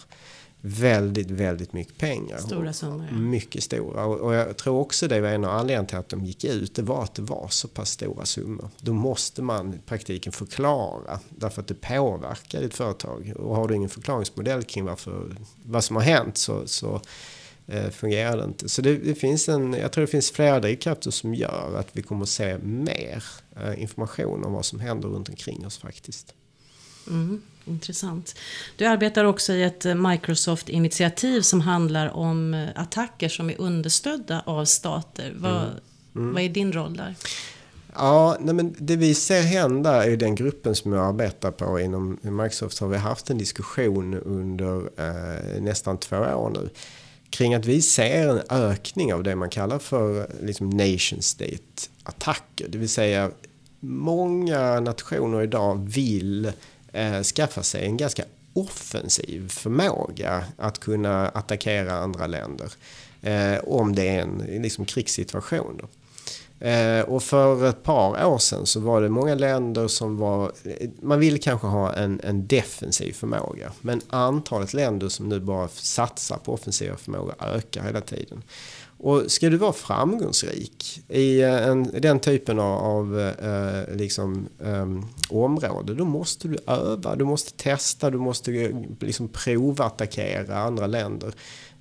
väldigt, 0.68 1.32
väldigt 1.32 1.74
mycket 1.74 1.98
pengar. 1.98 2.38
Stora 2.38 2.74
summor. 2.74 3.08
Ja. 3.12 3.18
Mycket 3.18 3.64
stora. 3.64 4.06
Och, 4.06 4.34
jag 4.34 4.58
tror 4.58 4.80
också 4.80 5.08
det 5.08 5.22
var 5.22 5.30
en 5.30 5.46
av 5.46 5.52
anledningarna 5.52 5.88
till 5.88 5.98
att 5.98 6.10
de 6.10 6.26
gick 6.26 6.44
ut. 6.44 6.76
Det 6.76 6.82
var 6.82 7.04
att 7.04 7.16
det 7.16 7.22
var 7.22 7.48
så 7.50 7.68
pass 7.68 7.90
stora 7.90 8.26
summor. 8.26 8.70
Då 8.82 8.94
måste 8.94 9.42
man 9.42 9.74
i 9.74 9.78
praktiken 9.78 10.32
förklara. 10.32 11.20
Därför 11.30 11.62
att 11.62 11.68
det 11.68 11.82
påverkar 11.82 12.62
ditt 12.62 12.74
företag. 12.74 13.34
Och 13.36 13.56
har 13.56 13.68
du 13.68 13.76
ingen 13.76 13.90
förklaringsmodell 13.90 14.64
kring 14.64 14.86
varför, 14.86 15.36
vad 15.64 15.84
som 15.84 15.96
har 15.96 16.04
hänt 16.04 16.38
så, 16.38 16.68
så 16.68 17.02
eh, 17.68 17.90
fungerar 17.90 18.38
det 18.38 18.44
inte. 18.44 18.70
Så 18.70 18.82
det, 18.82 18.98
det, 18.98 19.16
finns 19.16 19.50
en, 19.50 19.74
jag 19.74 19.92
tror 19.92 20.02
det 20.02 20.12
finns 20.12 20.32
flera 20.32 20.60
drivkrafter 20.60 21.12
som 21.12 21.34
gör 21.34 21.76
att 21.80 21.88
vi 21.92 22.02
kommer 22.02 22.24
att 22.24 22.30
se 22.30 22.58
mer 22.58 23.24
eh, 23.56 23.82
information 23.82 24.44
om 24.44 24.54
vad 24.54 24.66
som 24.66 24.80
händer 24.80 25.10
runt 25.10 25.30
omkring 25.30 25.66
oss 25.66 25.78
faktiskt. 25.78 26.34
Mm. 27.08 27.42
Intressant. 27.68 28.36
Du 28.76 28.86
arbetar 28.86 29.26
också 29.26 29.54
i 29.54 29.64
ett 29.64 29.86
eh, 29.86 29.96
Microsoft-initiativ 29.96 31.42
som 31.42 31.62
handlar 31.62 32.10
om 32.10 32.54
eh, 32.54 32.68
attacker 32.76 33.30
som 33.30 33.50
är 33.50 33.62
understödda 33.62 34.44
av 34.46 34.66
stater. 34.66 35.34
Vad, 35.38 35.62
mm. 35.62 35.74
Mm. 36.16 36.34
vad 36.34 36.44
är 36.44 36.50
din 36.50 36.74
roll 36.74 36.98
där? 36.98 37.16
Ja, 37.94 38.38
nej 38.40 38.56
men 38.56 38.76
det 38.80 38.96
vi 38.96 39.16
ser 39.16 39.42
hända 39.42 40.08
i 40.08 40.16
den 40.16 40.36
gruppen 40.36 40.76
som 40.76 40.94
jag 40.94 41.06
arbetar 41.06 41.52
på 41.52 41.80
inom 41.80 42.18
Microsoft 42.22 42.80
har 42.80 42.88
vi 42.88 42.98
haft 42.98 43.30
en 43.30 43.38
diskussion 43.38 44.14
under 44.14 44.76
eh, 44.78 45.62
nästan 45.62 45.98
två 45.98 46.18
år 46.18 46.50
nu 46.50 46.70
kring 47.30 47.54
att 47.54 47.66
vi 47.66 47.82
ser 47.82 48.30
en 48.30 48.42
ökning 48.50 49.14
av 49.14 49.24
det 49.24 49.36
man 49.36 49.50
kallar 49.50 49.80
för 49.80 50.32
liksom 50.42 50.70
nation 50.70 51.22
state-attacker. 51.22 52.68
Det 52.70 52.78
vill 52.78 52.90
säga 52.90 53.32
många 53.80 54.80
nationer 54.80 55.42
idag 55.42 55.90
vill 55.90 56.52
eh, 56.94 57.22
skaffa 57.22 57.64
sig 57.64 57.86
en 57.86 57.98
ganska 57.98 58.24
offensiv 58.54 59.50
förmåga 59.50 60.44
att 60.58 60.80
kunna 60.80 61.30
attackera 61.30 61.94
andra 61.94 62.28
länder. 62.28 62.72
Eh, 63.22 63.60
om 63.64 63.96
det 63.96 64.08
är 64.08 64.22
en 64.22 64.38
liksom, 64.62 64.86
krigssituation. 64.86 65.80
Då. 65.82 65.88
Eh, 66.60 67.02
och 67.02 67.24
för 67.24 67.70
ett 67.70 67.84
par 67.84 68.26
år 68.26 68.38
sedan 68.38 68.66
så 68.66 68.80
var 68.80 69.02
det 69.02 69.10
många 69.10 69.36
länder 69.36 69.88
som 69.88 70.18
var, 70.18 70.52
eh, 70.64 70.90
man 71.02 71.20
ville 71.20 71.38
kanske 71.38 71.68
ha 71.68 71.94
en, 71.94 72.22
en 72.24 72.48
defensiv 72.48 73.14
förmåga. 73.14 73.72
Men 73.82 74.02
antalet 74.10 74.74
länder 74.74 75.10
som 75.10 75.30
nu 75.30 75.40
bara 75.40 75.68
satsar 75.68 76.38
på 76.38 76.54
offensiva 76.54 76.98
förmågor 76.98 77.36
ökar 77.40 77.84
hela 77.84 78.02
tiden. 78.02 78.44
Och 79.00 79.32
ska 79.32 79.50
du 79.50 79.58
vara 79.58 79.74
framgångsrik 79.74 81.02
i 81.08 81.42
eh, 81.42 81.68
en, 81.68 81.84
den 81.84 82.20
typen 82.20 82.60
av, 82.60 82.78
av 82.78 83.20
eh, 83.20 83.96
liksom, 83.96 84.48
eh, 84.64 84.88
område 85.30 85.94
då 85.94 86.06
måste 86.06 86.48
du 86.48 86.58
öva, 86.68 87.16
du 87.16 87.26
måste 87.26 87.64
testa, 87.64 88.10
du 88.10 88.18
måste 88.18 88.52
eh, 88.52 88.76
liksom 89.00 89.28
provattackera 89.28 90.58
andra 90.58 90.88
länder. 90.88 91.34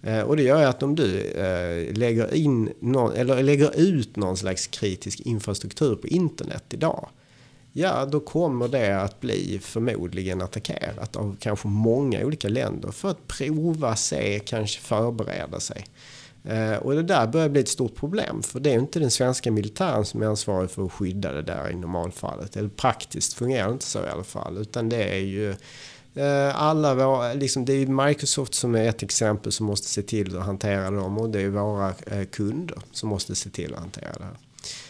Eh, 0.03 0.21
och 0.21 0.37
det 0.37 0.43
gör 0.43 0.65
att 0.65 0.83
om 0.83 0.95
du 0.95 1.21
eh, 1.21 1.95
lägger, 1.95 2.35
in 2.35 2.73
någon, 2.81 3.13
eller 3.13 3.43
lägger 3.43 3.81
ut 3.81 4.17
någon 4.17 4.37
slags 4.37 4.67
kritisk 4.67 5.21
infrastruktur 5.21 5.97
på 5.97 6.07
internet 6.07 6.65
idag 6.71 7.09
ja 7.79 8.07
då 8.07 8.21
kommer 8.21 8.69
det 8.69 9.01
att 9.01 9.21
bli 9.21 9.61
förmodligen 9.63 10.43
attackerat 10.43 11.17
av 11.17 11.37
kanske 11.41 11.69
många 11.69 12.25
olika 12.25 12.49
länder 12.49 12.91
för 12.91 13.11
att 13.11 13.27
prova, 13.27 13.97
se, 13.97 14.39
kanske 14.39 14.81
förbereda 14.81 15.61
sig. 15.61 15.87
Eh, 16.47 16.77
och 16.77 16.95
det 16.95 17.03
där 17.03 17.27
börjar 17.27 17.49
bli 17.49 17.61
ett 17.61 17.69
stort 17.69 17.95
problem 17.95 18.43
för 18.43 18.61
det 18.61 18.71
är 18.71 18.75
inte 18.75 18.99
den 18.99 19.11
svenska 19.11 19.51
militären 19.51 20.05
som 20.05 20.23
är 20.23 20.27
ansvarig 20.27 20.71
för 20.71 20.87
att 20.87 20.93
skydda 20.93 21.33
det 21.33 21.43
där 21.43 21.71
i 21.71 21.75
normalfallet. 21.75 22.57
Eller 22.57 22.69
praktiskt 22.69 23.35
fungerar 23.35 23.67
det 23.67 23.73
inte 23.73 23.85
så 23.85 23.99
i 23.99 24.09
alla 24.09 24.25
fall 24.25 24.59
utan 24.59 24.89
det 24.89 25.05
är 25.05 25.19
ju 25.19 25.51
eh, 26.15 26.63
alla 26.63 26.95
våra, 26.95 27.33
liksom 27.33 27.65
det 27.65 27.73
är 27.73 28.07
Microsoft 28.07 28.55
som 28.55 28.75
är 28.75 28.89
ett 28.89 29.03
exempel 29.03 29.53
som 29.53 29.67
måste 29.67 29.89
se 29.89 30.03
till 30.03 30.39
att 30.39 30.45
hantera 30.45 30.91
dem 30.91 31.19
och 31.19 31.31
det 31.31 31.41
är 31.41 31.49
våra 31.49 31.95
eh, 32.07 32.25
kunder 32.25 32.79
som 32.93 33.09
måste 33.09 33.35
se 33.35 33.51
till 33.51 33.75
att 33.75 33.81
hantera 33.81 34.13
det 34.13 34.25
här. 34.25 34.37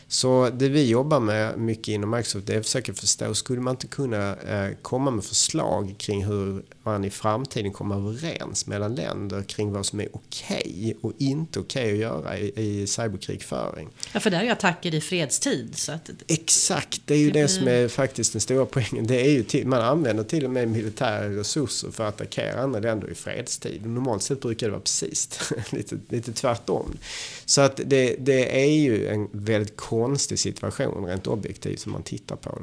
Så 0.09 0.51
det 0.51 0.69
vi 0.69 0.89
jobbar 0.89 1.21
med 1.21 1.59
mycket 1.59 1.89
inom 1.89 2.11
Microsoft 2.11 2.47
det 2.47 2.55
är 2.55 2.59
att 2.59 2.67
försöka 2.67 2.95
förstå, 2.95 3.35
skulle 3.35 3.61
man 3.61 3.73
inte 3.73 3.87
kunna 3.87 4.37
komma 4.83 5.11
med 5.11 5.25
förslag 5.25 5.95
kring 5.99 6.25
hur 6.25 6.63
man 6.83 7.05
i 7.05 7.11
framtiden 7.11 7.73
kommer 7.73 7.97
överens 7.97 8.67
mellan 8.67 8.95
länder 8.95 9.43
kring 9.43 9.73
vad 9.73 9.87
som 9.87 10.01
är 10.01 10.09
okej 10.13 10.97
och 11.01 11.13
inte 11.19 11.61
okej 11.61 11.93
att 11.93 11.99
göra 11.99 12.39
i, 12.39 12.53
i 12.57 12.87
cyberkrigföring. 12.87 13.89
Ja, 14.13 14.21
för 14.21 14.31
det 14.31 14.37
är 14.37 14.43
ju 14.43 14.51
attacker 14.51 14.95
i 14.95 15.01
fredstid. 15.01 15.79
Så 15.79 15.93
att 15.93 16.11
Exakt, 16.27 17.01
det 17.05 17.15
är 17.15 17.19
ju 17.19 17.31
det, 17.31 17.43
det 17.43 17.49
som 17.49 17.69
är 17.69 17.89
faktiskt 17.89 18.33
den 18.33 18.41
stora 18.41 18.67
poängen. 18.67 19.07
Det 19.07 19.21
är 19.27 19.31
ju 19.31 19.43
till, 19.43 19.67
man 19.67 19.83
använder 19.83 20.25
till 20.25 20.45
och 20.45 20.51
med 20.51 20.69
militära 20.69 21.29
resurser 21.29 21.91
för 21.91 22.09
att 22.09 22.15
attackera 22.15 22.61
andra 22.61 22.81
länder 22.81 23.11
i 23.11 23.15
fredstid. 23.15 23.87
Normalt 23.87 24.23
sett 24.23 24.41
brukar 24.41 24.67
det 24.67 24.71
vara 24.71 24.81
precis 24.81 25.53
lite, 25.71 25.99
lite 26.09 26.33
tvärtom. 26.33 26.97
Så 27.45 27.61
att 27.61 27.81
det, 27.85 28.17
det 28.19 28.63
är 28.63 28.71
ju 28.71 29.09
en 29.09 29.29
väldigt 29.33 29.77
konstig 30.05 30.39
situation 30.39 31.07
rent 31.07 31.27
objektivt 31.27 31.81
som 31.81 31.93
man 31.93 32.03
tittar 32.03 32.37
på. 32.37 32.63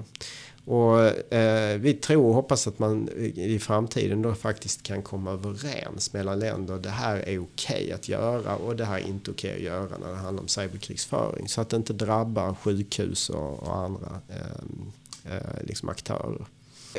Och 0.65 1.33
eh, 1.33 1.77
vi 1.77 1.93
tror 1.93 2.25
och 2.25 2.33
hoppas 2.33 2.67
att 2.67 2.79
man 2.79 3.09
i 3.35 3.59
framtiden 3.59 4.21
då 4.21 4.35
faktiskt 4.35 4.83
kan 4.83 5.01
komma 5.01 5.31
överens 5.31 6.13
mellan 6.13 6.39
länder. 6.39 6.77
Det 6.77 6.89
här 6.89 7.15
är 7.15 7.39
okej 7.39 7.43
okay 7.43 7.91
att 7.91 8.09
göra 8.09 8.55
och 8.55 8.75
det 8.75 8.85
här 8.85 8.97
är 8.97 9.07
inte 9.07 9.31
okej 9.31 9.51
okay 9.51 9.67
att 9.67 9.73
göra 9.73 9.97
när 9.97 10.09
det 10.09 10.17
handlar 10.17 10.41
om 10.41 10.47
cyberkrigsföring. 10.47 11.47
Så 11.47 11.61
att 11.61 11.69
det 11.69 11.77
inte 11.77 11.93
drabbar 11.93 12.55
sjukhus 12.55 13.29
och, 13.29 13.63
och 13.63 13.75
andra 13.77 14.21
eh, 14.29 15.35
eh, 15.35 15.63
liksom 15.63 15.89
aktörer. 15.89 16.45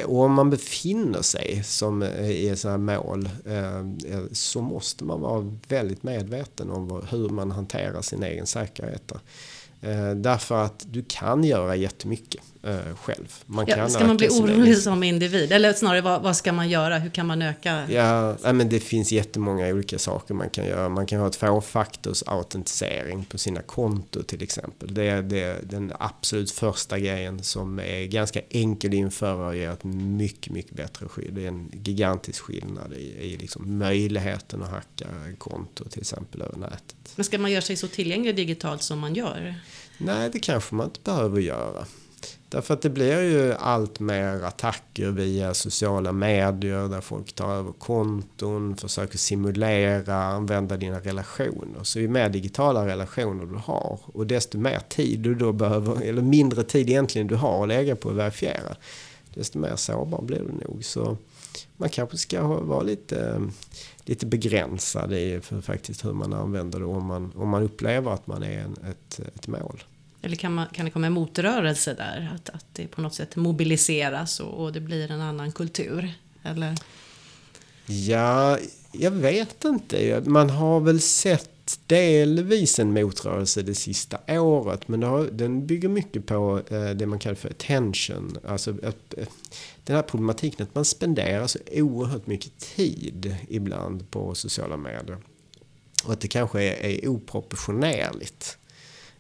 Och 0.05 0.21
om 0.21 0.33
man 0.33 0.51
befinner 0.51 1.23
sig 1.23 1.63
som 1.65 2.03
eh, 2.03 2.31
i 2.31 2.57
sådana 2.57 2.93
här 2.93 2.99
mål 2.99 3.29
eh, 3.45 3.79
eh, 4.15 4.25
så 4.33 4.61
måste 4.61 5.05
man 5.05 5.21
vara 5.21 5.53
väldigt 5.69 6.03
medveten 6.03 6.71
om 6.71 7.03
hur 7.11 7.29
man 7.29 7.51
hanterar 7.51 8.03
sin 8.03 8.23
egen 8.23 8.47
säkerhet. 8.47 9.13
Eh, 9.85 10.11
därför 10.11 10.65
att 10.65 10.85
du 10.89 11.05
kan 11.09 11.45
göra 11.45 11.77
jättemycket 11.77 12.43
eh, 12.65 12.97
själv. 12.97 13.43
Man 13.47 13.65
ja, 13.69 13.75
kan 13.75 13.91
ska 13.91 14.07
man 14.07 14.17
bli 14.17 14.29
orolig 14.29 14.79
som 14.79 15.03
individ? 15.03 15.53
Eller 15.53 15.73
snarare, 15.73 16.01
vad, 16.01 16.23
vad, 16.23 16.37
ska 16.37 16.53
man 16.53 16.69
göra? 16.69 16.99
Hur 16.99 17.11
kan 17.11 17.27
man 17.27 17.43
öka? 17.43 17.91
Ja, 17.91 18.37
men 18.53 18.69
det 18.69 18.81
finns 18.81 19.13
jättemånga 19.13 19.69
olika 19.69 19.99
saker 19.99 20.35
man 20.35 20.51
kan 20.51 20.67
göra. 20.67 20.89
Man 20.89 21.07
kan 21.07 21.21
ha 21.21 21.31
tvåfaktors 21.31 22.23
autentisering 22.27 23.25
på 23.25 23.39
sina 23.39 23.63
konto 23.63 24.23
till 24.23 24.43
exempel. 24.43 24.95
Det 24.95 25.09
är, 25.09 25.23
det 25.23 25.41
är 25.41 25.61
den 25.63 25.93
absolut 25.99 26.51
första 26.51 26.99
grejen 26.99 27.43
som 27.43 27.79
är 27.79 28.05
ganska 28.05 28.41
enkel 28.51 28.91
att 28.91 28.95
införa 28.95 29.47
och 29.47 29.57
ger 29.57 29.71
ett 29.71 29.85
mycket, 29.85 30.53
mycket 30.53 30.77
bättre 30.77 31.09
skydd. 31.09 31.35
Det 31.35 31.45
är 31.45 31.49
en 31.49 31.71
gigantisk 31.73 32.43
skillnad 32.43 32.93
i, 32.93 33.15
i 33.21 33.37
liksom 33.37 33.79
möjligheten 33.79 34.63
att 34.63 34.71
hacka 34.71 35.07
konto 35.39 35.85
till 35.85 36.01
exempel 36.01 36.43
över 36.43 36.57
nätet. 36.59 36.97
Men 37.17 37.25
ska 37.25 37.39
man 37.39 37.51
göra 37.51 37.63
sig 37.63 37.77
så 37.77 37.89
tillgänglig 37.89 38.37
digitalt 38.37 38.83
som 38.83 38.99
man 38.99 39.15
gör? 39.15 39.55
Nej, 39.99 40.31
det 40.33 40.39
kanske 40.39 40.75
man 40.75 40.87
inte 40.87 41.01
behöver 41.05 41.41
göra. 41.41 41.87
Därför 42.55 42.75
att 42.75 42.83
det 42.83 42.91
blir 42.91 43.23
ju 43.23 43.53
allt 43.53 44.01
mer 44.01 44.43
attacker 44.43 45.11
via 45.11 45.55
sociala 45.55 46.13
medier 46.13 46.89
där 46.89 47.01
folk 47.01 47.33
tar 47.33 47.53
över 47.55 47.73
konton, 47.73 48.77
försöker 48.77 49.19
simulera, 49.19 50.15
använda 50.15 50.77
dina 50.77 51.01
relationer. 51.01 51.83
Så 51.83 52.01
ju 52.01 52.09
mer 52.09 52.29
digitala 52.29 52.87
relationer 52.87 53.47
du 53.47 53.55
har 53.55 54.01
och 54.05 54.27
desto 54.27 54.59
mer 54.59 54.81
tid 54.89 55.21
du 55.21 55.35
då 55.35 55.53
behöver, 55.53 56.03
eller 56.03 56.23
mindre 56.23 56.63
tid 56.63 56.91
egentligen 56.91 57.27
du 57.27 57.35
har 57.35 57.63
att 57.63 57.69
lägga 57.69 57.97
på 57.97 58.09
att 58.11 58.17
verifiera, 58.17 58.77
desto 59.35 59.59
mer 59.59 59.77
sårbar 59.77 60.23
blir 60.23 60.39
du 60.39 60.69
nog. 60.69 60.85
Så 60.85 61.17
man 61.77 61.89
kanske 61.89 62.17
ska 62.17 62.43
vara 62.43 62.83
lite, 62.83 63.43
lite 64.05 64.27
begränsad 64.27 65.13
i 65.13 65.41
för 65.41 65.61
faktiskt 65.61 66.05
hur 66.05 66.13
man 66.13 66.33
använder 66.33 66.79
det 66.79 66.87
om 66.87 67.07
man, 67.07 67.33
om 67.37 67.49
man 67.49 67.63
upplever 67.63 68.11
att 68.11 68.27
man 68.27 68.43
är 68.43 68.59
en, 68.59 68.77
ett, 68.91 69.21
ett 69.35 69.49
mål. 69.49 69.83
Eller 70.25 70.37
kan, 70.37 70.55
man, 70.55 70.67
kan 70.73 70.85
det 70.85 70.91
komma 70.91 71.07
en 71.07 71.13
motrörelse 71.13 71.95
där? 71.95 72.33
Att, 72.35 72.51
att 72.51 72.67
det 72.73 72.87
på 72.87 73.01
något 73.01 73.15
sätt 73.15 73.37
mobiliseras 73.37 74.41
och, 74.41 74.65
och 74.65 74.73
det 74.73 74.81
blir 74.81 75.11
en 75.11 75.21
annan 75.21 75.53
kultur? 75.53 76.13
Eller? 76.43 76.75
Ja, 77.87 78.59
jag 78.93 79.11
vet 79.11 79.65
inte. 79.65 80.23
Man 80.27 80.51
har 80.51 80.81
väl 80.81 81.01
sett 81.01 81.79
delvis 81.87 82.79
en 82.79 82.93
motrörelse 82.93 83.63
det 83.63 83.75
sista 83.75 84.19
året. 84.29 84.89
Men 84.89 85.03
har, 85.03 85.25
den 85.25 85.67
bygger 85.67 85.89
mycket 85.89 86.27
på 86.27 86.61
eh, 86.69 86.91
det 86.91 87.07
man 87.07 87.19
kallar 87.19 87.35
för 87.35 87.51
attention. 87.51 88.39
Alltså 88.49 88.71
att, 88.71 89.15
eh, 89.19 89.27
den 89.85 89.97
här 89.97 90.03
problematiken 90.03 90.67
att 90.67 90.75
man 90.75 90.85
spenderar 90.85 91.47
så 91.47 91.59
oerhört 91.73 92.27
mycket 92.27 92.59
tid 92.59 93.37
ibland 93.49 94.11
på 94.11 94.35
sociala 94.35 94.77
medier. 94.77 95.19
Och 96.05 96.13
att 96.13 96.21
det 96.21 96.29
kanske 96.29 96.63
är, 96.63 96.85
är 96.85 97.09
oproportionerligt 97.09 98.59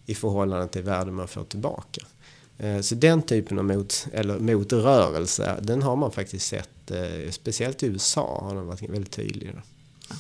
i 0.06 0.14
förhållande 0.14 0.68
till 0.68 0.82
värden 0.82 1.14
man 1.14 1.28
får 1.28 1.44
tillbaka. 1.44 2.00
Eh, 2.58 2.80
så 2.80 2.94
den 2.94 3.22
typen 3.22 3.58
av 3.58 3.64
mot, 3.64 4.06
eller 4.12 4.38
motrörelse, 4.38 5.56
den 5.62 5.82
har 5.82 5.96
man 5.96 6.12
faktiskt 6.12 6.46
sett, 6.46 6.90
eh, 6.90 7.30
speciellt 7.30 7.82
i 7.82 7.86
USA 7.86 8.40
har 8.48 8.54
den 8.54 8.66
varit 8.66 8.82
väldigt 8.82 9.12
tydlig. 9.12 9.52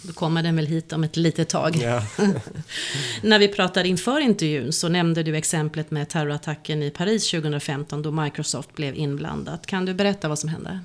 Då 0.02 0.12
kommer 0.12 0.42
den 0.42 0.56
väl 0.56 0.66
hit 0.66 0.92
om 0.92 1.04
ett 1.04 1.16
litet 1.16 1.48
tag. 1.48 1.76
Ja. 1.76 2.02
När 3.22 3.38
vi 3.38 3.48
pratade 3.48 3.88
inför 3.88 4.20
intervjun 4.20 4.72
så 4.72 4.88
nämnde 4.88 5.22
du 5.22 5.36
exemplet 5.36 5.90
med 5.90 6.08
terrorattacken 6.08 6.82
i 6.82 6.90
Paris 6.90 7.30
2015 7.30 8.02
då 8.02 8.10
Microsoft 8.10 8.74
blev 8.74 8.94
inblandat. 8.94 9.66
Kan 9.66 9.84
du 9.84 9.94
berätta 9.94 10.28
vad 10.28 10.38
som 10.38 10.48
hände? 10.48 10.80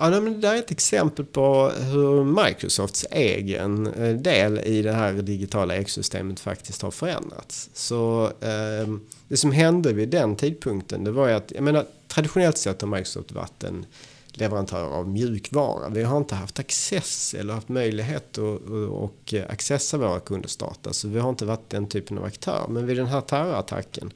Ja, 0.00 0.10
men 0.10 0.32
det 0.32 0.38
där 0.38 0.54
är 0.54 0.58
ett 0.58 0.70
exempel 0.70 1.24
på 1.24 1.68
hur 1.68 2.44
Microsofts 2.44 3.06
egen 3.10 3.86
eh, 3.86 4.16
del 4.16 4.58
i 4.58 4.82
det 4.82 4.92
här 4.92 5.12
digitala 5.12 5.76
ekosystemet 5.76 6.40
faktiskt 6.40 6.82
har 6.82 6.90
förändrats. 6.90 7.70
Så 7.72 8.24
eh, 8.40 8.88
det 9.28 9.36
som 9.36 9.52
hände 9.52 9.92
vid 9.92 10.08
den 10.08 10.36
tidpunkten 10.36 11.04
det 11.04 11.10
var 11.10 11.28
ju 11.28 11.34
att, 11.34 11.52
jag 11.54 11.62
menar 11.62 11.84
traditionellt 12.08 12.58
sett 12.58 12.80
har 12.80 12.88
Microsoft 12.88 13.32
varit 13.32 13.64
en 13.64 13.86
leverantör 14.30 14.84
av 14.84 15.08
mjukvara. 15.08 15.88
Vi 15.88 16.02
har 16.02 16.18
inte 16.18 16.34
haft 16.34 16.58
access 16.58 17.34
eller 17.34 17.54
haft 17.54 17.68
möjlighet 17.68 18.38
att 18.38 18.70
och 18.90 19.34
eh, 19.34 19.44
accessa 19.48 19.96
våra 19.96 20.20
kunders 20.20 20.56
data. 20.56 20.92
Så 20.92 21.08
vi 21.08 21.18
har 21.18 21.30
inte 21.30 21.44
varit 21.44 21.70
den 21.70 21.88
typen 21.88 22.18
av 22.18 22.24
aktör. 22.24 22.66
Men 22.68 22.86
vid 22.86 22.96
den 22.96 23.06
här 23.06 23.20
terrorattacken 23.20 24.12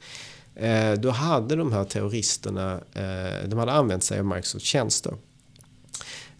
eh, 0.55 0.93
då 0.93 1.09
hade 1.09 1.55
de 1.55 1.71
här 1.71 1.83
terroristerna 1.83 2.73
eh, 2.93 3.47
de 3.47 3.59
hade 3.59 3.71
använt 3.71 4.03
sig 4.03 4.19
av 4.19 4.25
Microsofts 4.25 4.67
tjänster. 4.67 5.13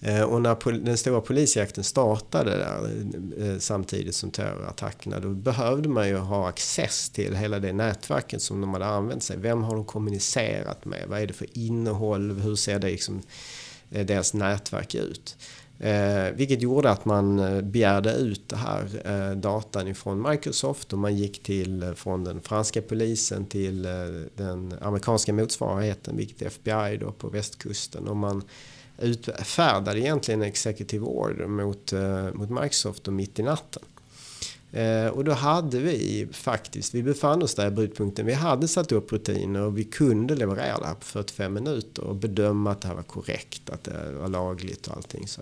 Eh, 0.06 0.22
och 0.22 0.42
när 0.42 0.86
den 0.86 0.98
stora 0.98 1.22
polisjakten 1.22 1.84
startade 1.84 2.58
där 2.58 2.90
eh, 3.40 3.58
samtidigt 3.60 4.16
som 4.16 4.32
terrorattackerna 4.32 5.20
då 5.20 5.30
behövde 5.30 5.90
man 5.90 6.08
ju 6.08 6.18
ha 6.18 6.50
access 6.50 7.10
till 7.10 7.36
hela 7.36 7.60
det 7.60 7.74
nätverket 7.74 8.42
som 8.42 8.62
de 8.62 8.74
hade 8.74 8.86
använt 8.86 9.24
sig. 9.24 9.38
Vem 9.38 9.64
har 9.64 9.76
de 9.76 9.86
kommunicerat 9.86 10.86
med? 10.86 11.06
Vad 11.08 11.22
är 11.22 11.28
det 11.28 11.34
för 11.34 11.48
innehåll? 11.58 12.32
Hur 12.32 12.56
ser 12.56 12.80
det 12.80 12.88
liksom, 12.88 13.22
eh, 13.92 14.06
deras 14.06 14.34
nätverk 14.34 14.96
ut? 14.96 15.38
Eh, 15.80 16.32
vilket 16.34 16.62
gjorde 16.62 16.90
att 16.90 17.06
man 17.06 17.38
begärde 17.72 18.14
ut 18.14 18.50
det 18.50 18.56
här 18.56 18.88
eh, 19.06 19.38
datan 19.38 19.88
ifrån 19.88 20.30
Microsoft 20.30 20.94
och 20.94 21.00
man 21.00 21.16
gick 21.16 21.44
till, 21.44 21.94
från 21.96 22.24
den 22.24 22.42
franska 22.42 22.82
polisen 22.82 23.46
till 23.46 23.86
eh, 23.86 23.92
den 24.36 24.74
amerikanska 24.82 25.34
motsvarigheten, 25.34 26.18
vilket 26.18 26.42
är 26.42 26.46
FBI 26.46 26.98
då 26.98 27.12
på 27.12 27.30
västkusten. 27.30 28.08
Och 28.08 28.18
man 28.18 28.44
utfärdade 28.98 30.00
egentligen 30.00 30.42
en 30.42 30.48
executive 30.48 31.06
order 31.06 31.48
mot, 31.48 31.94
eh, 31.94 32.34
mot 32.34 32.50
Microsoft 32.50 33.08
och 33.08 33.14
mitt 33.14 33.40
i 33.40 33.44
natten. 33.44 33.84
Eh, 34.74 35.08
och 35.08 35.24
då 35.24 35.32
hade 35.32 35.80
vi 35.80 36.28
faktiskt, 36.32 36.94
vi 36.94 37.04
befann 37.04 37.44
oss 37.44 37.56
där 37.56 37.68
i 37.68 37.72
brytpunkten, 37.72 38.26
vi 38.26 38.34
hade 38.34 38.68
satt 38.68 38.92
upp 38.92 39.12
rutiner 39.12 39.62
och 39.62 39.78
vi 39.78 39.84
kunde 39.84 40.36
leverera 40.36 40.78
det 40.78 40.86
här 40.86 40.94
på 40.94 41.06
45 41.06 41.54
minuter 41.54 42.04
och 42.04 42.16
bedöma 42.16 42.72
att 42.72 42.82
det 42.82 42.88
här 42.88 42.96
var 42.96 43.04
korrekt, 43.04 43.70
att 43.70 43.84
det 43.84 44.12
var 44.20 44.30
lagligt 44.30 44.88
och 44.88 44.96
allting 44.96 45.28
så. 45.28 45.42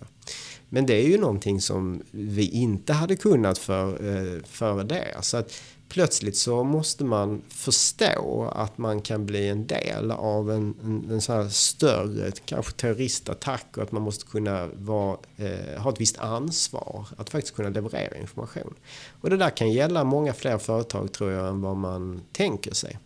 Men 0.70 0.86
det 0.86 0.94
är 0.94 1.08
ju 1.08 1.18
någonting 1.18 1.62
som 1.62 2.02
vi 2.12 2.50
inte 2.50 2.94
hade 2.94 3.16
kunnat 3.16 3.58
för, 3.58 3.88
eh, 3.88 4.44
före 4.44 4.84
det. 4.84 5.18
Så 5.22 5.38
att 5.38 5.54
plötsligt 5.92 6.38
så 6.38 6.64
måste 6.64 7.04
man 7.04 7.42
förstå 7.50 8.52
att 8.56 8.78
man 8.78 9.02
kan 9.02 9.26
bli 9.26 9.48
en 9.48 9.68
del 9.68 10.12
av 10.12 10.52
en, 10.52 10.76
en, 10.84 11.12
en 11.12 11.22
sån 11.22 11.36
här 11.36 11.50
större, 11.50 12.32
kanske 12.46 12.72
terroristattack 12.72 13.78
och 13.78 13.84
att 13.84 13.92
man 13.92 14.02
måste 14.02 14.26
kunna 14.26 14.68
vara, 14.74 15.18
eh, 15.38 15.82
ha 15.82 15.92
ett 15.92 16.02
visst 16.02 16.18
ansvar 16.18 17.08
att 17.18 17.30
faktiskt 17.30 17.56
kunna 17.56 17.70
leverera 17.70 18.18
information. 18.18 18.74
Och 19.22 19.30
det 19.30 19.38
där 19.38 19.50
kan 19.50 19.72
gälla 19.72 20.04
många 20.04 20.34
fler 20.34 20.58
företag 20.58 21.12
tror 21.12 21.32
jag 21.32 21.48
än 21.48 21.62
vad 21.62 21.78
man 21.78 22.22
tänker 22.32 22.74
sig. 22.74 23.00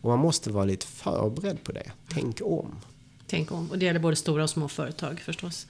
Och 0.00 0.10
man 0.10 0.18
måste 0.18 0.50
vara 0.50 0.64
lite 0.64 0.86
förberedd 0.86 1.64
på 1.64 1.72
det. 1.72 1.92
Tänk 2.14 2.40
om. 2.44 2.74
Tänk 3.26 3.52
om. 3.52 3.70
Och 3.70 3.78
det 3.78 3.84
gäller 3.84 4.00
både 4.00 4.16
stora 4.16 4.42
och 4.42 4.50
små 4.50 4.68
företag 4.68 5.20
förstås. 5.20 5.66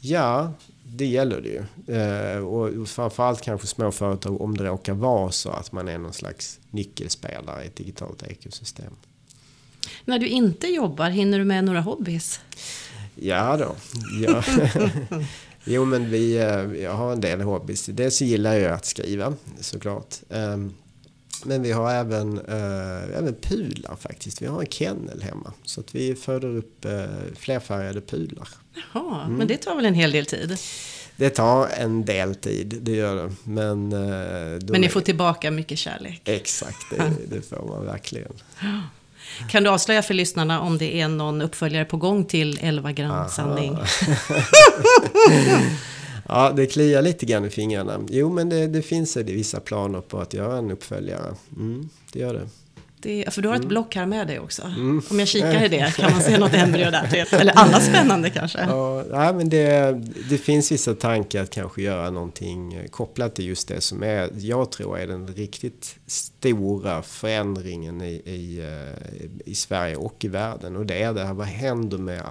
Ja, 0.00 0.52
det 0.92 1.06
gäller 1.06 1.40
det 1.40 1.48
ju. 1.48 1.96
Eh, 1.96 2.38
och 2.38 2.88
framförallt 2.88 3.40
kanske 3.40 3.66
små 3.66 3.92
företag 3.92 4.40
om 4.40 4.56
det 4.56 4.64
råkar 4.64 4.94
vara 4.94 5.30
så 5.30 5.50
att 5.50 5.72
man 5.72 5.88
är 5.88 5.98
någon 5.98 6.12
slags 6.12 6.60
nyckelspelare 6.70 7.64
i 7.64 7.66
ett 7.66 7.76
digitalt 7.76 8.22
ekosystem. 8.22 8.92
När 10.04 10.18
du 10.18 10.28
inte 10.28 10.66
jobbar, 10.66 11.10
hinner 11.10 11.38
du 11.38 11.44
med 11.44 11.64
några 11.64 11.80
hobbys? 11.80 12.40
Ja 13.14 13.56
då. 13.56 13.76
Ja. 14.20 14.42
jo 15.64 15.84
men 15.84 16.10
vi, 16.10 16.36
eh, 16.36 16.82
jag 16.82 16.94
har 16.94 17.12
en 17.12 17.20
del 17.20 17.40
hobbys. 17.40 17.86
Dels 17.86 18.16
så 18.16 18.24
gillar 18.24 18.54
jag 18.54 18.72
att 18.72 18.84
skriva 18.84 19.34
såklart. 19.60 20.14
Men 21.44 21.62
vi 21.62 21.72
har 21.72 21.90
även, 21.90 22.38
eh, 22.38 23.18
även 23.18 23.34
pudlar 23.34 23.96
faktiskt. 23.96 24.42
Vi 24.42 24.46
har 24.46 24.60
en 24.60 24.66
kennel 24.66 25.22
hemma. 25.22 25.52
Så 25.64 25.80
att 25.80 25.94
vi 25.94 26.14
föder 26.14 26.56
upp 26.56 26.84
eh, 26.84 27.04
flerfärgade 27.38 28.00
pudlar. 28.00 28.48
Jaha, 28.92 29.24
mm. 29.24 29.38
men 29.38 29.46
det 29.46 29.56
tar 29.56 29.76
väl 29.76 29.84
en 29.84 29.94
hel 29.94 30.12
del 30.12 30.26
tid? 30.26 30.58
Det 31.16 31.30
tar 31.30 31.68
en 31.76 32.04
del 32.04 32.34
tid, 32.34 32.78
det 32.80 32.92
gör 32.92 33.16
det. 33.16 33.32
Men, 33.44 33.92
eh, 33.92 34.58
men 34.68 34.80
ni 34.80 34.88
får 34.88 35.00
tillbaka 35.00 35.50
mycket 35.50 35.78
kärlek? 35.78 36.22
Exakt, 36.24 36.90
det, 36.90 37.12
det 37.36 37.42
får 37.42 37.66
man 37.68 37.84
verkligen. 37.84 38.32
Kan 39.48 39.62
du 39.62 39.70
avslöja 39.70 40.02
för 40.02 40.14
lyssnarna 40.14 40.60
om 40.60 40.78
det 40.78 41.00
är 41.00 41.08
någon 41.08 41.42
uppföljare 41.42 41.84
på 41.84 41.96
gång 41.96 42.24
till 42.24 42.58
11 42.62 42.92
gram 42.92 43.28
sanning? 43.28 43.78
Ja, 46.32 46.52
det 46.56 46.66
kliar 46.66 47.02
lite 47.02 47.26
grann 47.26 47.44
i 47.44 47.50
fingrarna. 47.50 48.00
Jo, 48.08 48.32
men 48.32 48.48
det, 48.48 48.66
det 48.66 48.82
finns 48.82 49.14
det 49.14 49.22
vissa 49.22 49.60
planer 49.60 50.00
på 50.00 50.18
att 50.18 50.34
göra 50.34 50.58
en 50.58 50.70
uppföljare. 50.70 51.34
Mm, 51.56 51.88
det 52.12 52.18
gör 52.18 52.34
det. 52.34 52.48
Det, 53.02 53.34
för 53.34 53.42
du 53.42 53.48
har 53.48 53.54
ett 53.54 53.60
mm. 53.60 53.68
block 53.68 53.94
här 53.94 54.06
med 54.06 54.26
dig 54.26 54.40
också. 54.40 54.62
Mm. 54.62 55.02
Om 55.10 55.18
jag 55.18 55.28
kikar 55.28 55.64
i 55.64 55.68
det, 55.68 55.94
kan 55.96 56.12
man 56.12 56.22
se 56.22 56.38
något 56.38 56.54
embryo 56.54 56.90
där? 56.90 57.34
Eller 57.34 57.52
alla 57.52 57.80
spännande 57.80 58.30
kanske? 58.30 58.58
Ja, 58.60 59.04
nej, 59.10 59.34
men 59.34 59.48
det, 59.48 60.00
det 60.30 60.38
finns 60.38 60.72
vissa 60.72 60.94
tankar 60.94 61.42
att 61.42 61.50
kanske 61.50 61.82
göra 61.82 62.10
någonting 62.10 62.88
kopplat 62.90 63.34
till 63.34 63.46
just 63.46 63.68
det 63.68 63.80
som 63.80 64.02
är, 64.02 64.30
jag 64.36 64.72
tror 64.72 64.98
är 64.98 65.06
den 65.06 65.26
riktigt 65.26 65.96
stora 66.06 67.02
förändringen 67.02 68.00
i, 68.00 68.22
i, 68.24 68.60
eh, 68.60 69.50
i 69.50 69.54
Sverige 69.54 69.96
och 69.96 70.24
i 70.24 70.28
världen. 70.28 70.76
Och 70.76 70.86
det 70.86 71.02
är 71.02 71.12
det 71.12 71.24
här, 71.24 71.34
vad 71.34 71.46
händer 71.46 71.98
med 71.98 72.22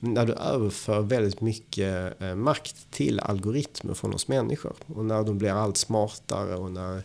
när 0.00 0.26
du 0.26 0.32
överför 0.32 1.00
väldigt 1.00 1.40
mycket 1.40 2.22
eh, 2.22 2.34
makt 2.34 2.90
till 2.90 3.20
algoritmer 3.20 3.94
från 3.94 4.14
oss 4.14 4.28
människor 4.28 4.74
och 4.86 5.04
när 5.04 5.24
de 5.24 5.38
blir 5.38 5.50
allt 5.50 5.76
smartare 5.76 6.56
och 6.56 6.70
när 6.70 7.02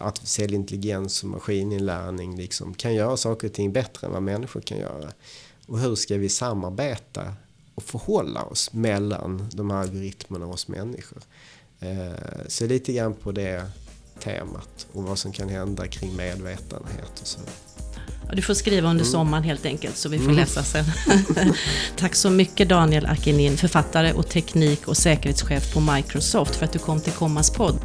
artificiell 0.00 0.54
intelligens 0.54 1.22
och 1.22 1.28
maskininlärning 1.28 2.36
liksom 2.36 2.74
kan 2.74 2.94
göra 2.94 3.16
saker 3.16 3.48
och 3.48 3.54
ting 3.54 3.72
bättre 3.72 4.06
än 4.06 4.12
vad 4.12 4.22
människor 4.22 4.60
kan 4.60 4.78
göra. 4.78 5.12
Och 5.66 5.78
hur 5.78 5.94
ska 5.94 6.16
vi 6.16 6.28
samarbeta 6.28 7.34
och 7.74 7.82
förhålla 7.82 8.42
oss 8.42 8.72
mellan 8.72 9.48
de 9.52 9.70
här 9.70 9.78
algoritmerna 9.78 10.46
och 10.46 10.52
oss 10.52 10.68
människor? 10.68 11.22
Eh, 11.80 12.12
så 12.48 12.66
lite 12.66 12.92
grann 12.92 13.14
på 13.14 13.32
det 13.32 13.70
temat 14.18 14.86
och 14.92 15.02
vad 15.02 15.18
som 15.18 15.32
kan 15.32 15.48
hända 15.48 15.86
kring 15.86 16.16
medvetenhet 16.16 17.20
och 17.20 17.26
så. 17.26 17.40
Du 18.34 18.42
får 18.42 18.54
skriva 18.54 18.90
under 18.90 19.04
mm. 19.04 19.12
sommaren 19.12 19.44
helt 19.44 19.66
enkelt 19.66 19.96
så 19.96 20.08
vi 20.08 20.18
får 20.18 20.24
mm. 20.24 20.36
läsa 20.36 20.62
sen. 20.62 20.84
Tack 21.96 22.14
så 22.14 22.30
mycket 22.30 22.68
Daniel 22.68 23.06
Akinin, 23.06 23.56
författare 23.56 24.12
och 24.12 24.28
teknik 24.28 24.88
och 24.88 24.96
säkerhetschef 24.96 25.74
på 25.74 25.80
Microsoft 25.80 26.56
för 26.56 26.64
att 26.64 26.72
du 26.72 26.78
kom 26.78 27.00
till 27.00 27.12
Kommas 27.12 27.50
podd. 27.50 27.80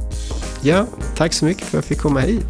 Ja, 0.62 0.88
tack 1.16 1.34
så 1.34 1.46
mycket 1.46 1.64
för 1.64 1.78
att 1.78 1.84
jag 1.84 1.86
fick 1.86 2.00
komma 2.00 2.20
hit. 2.20 2.46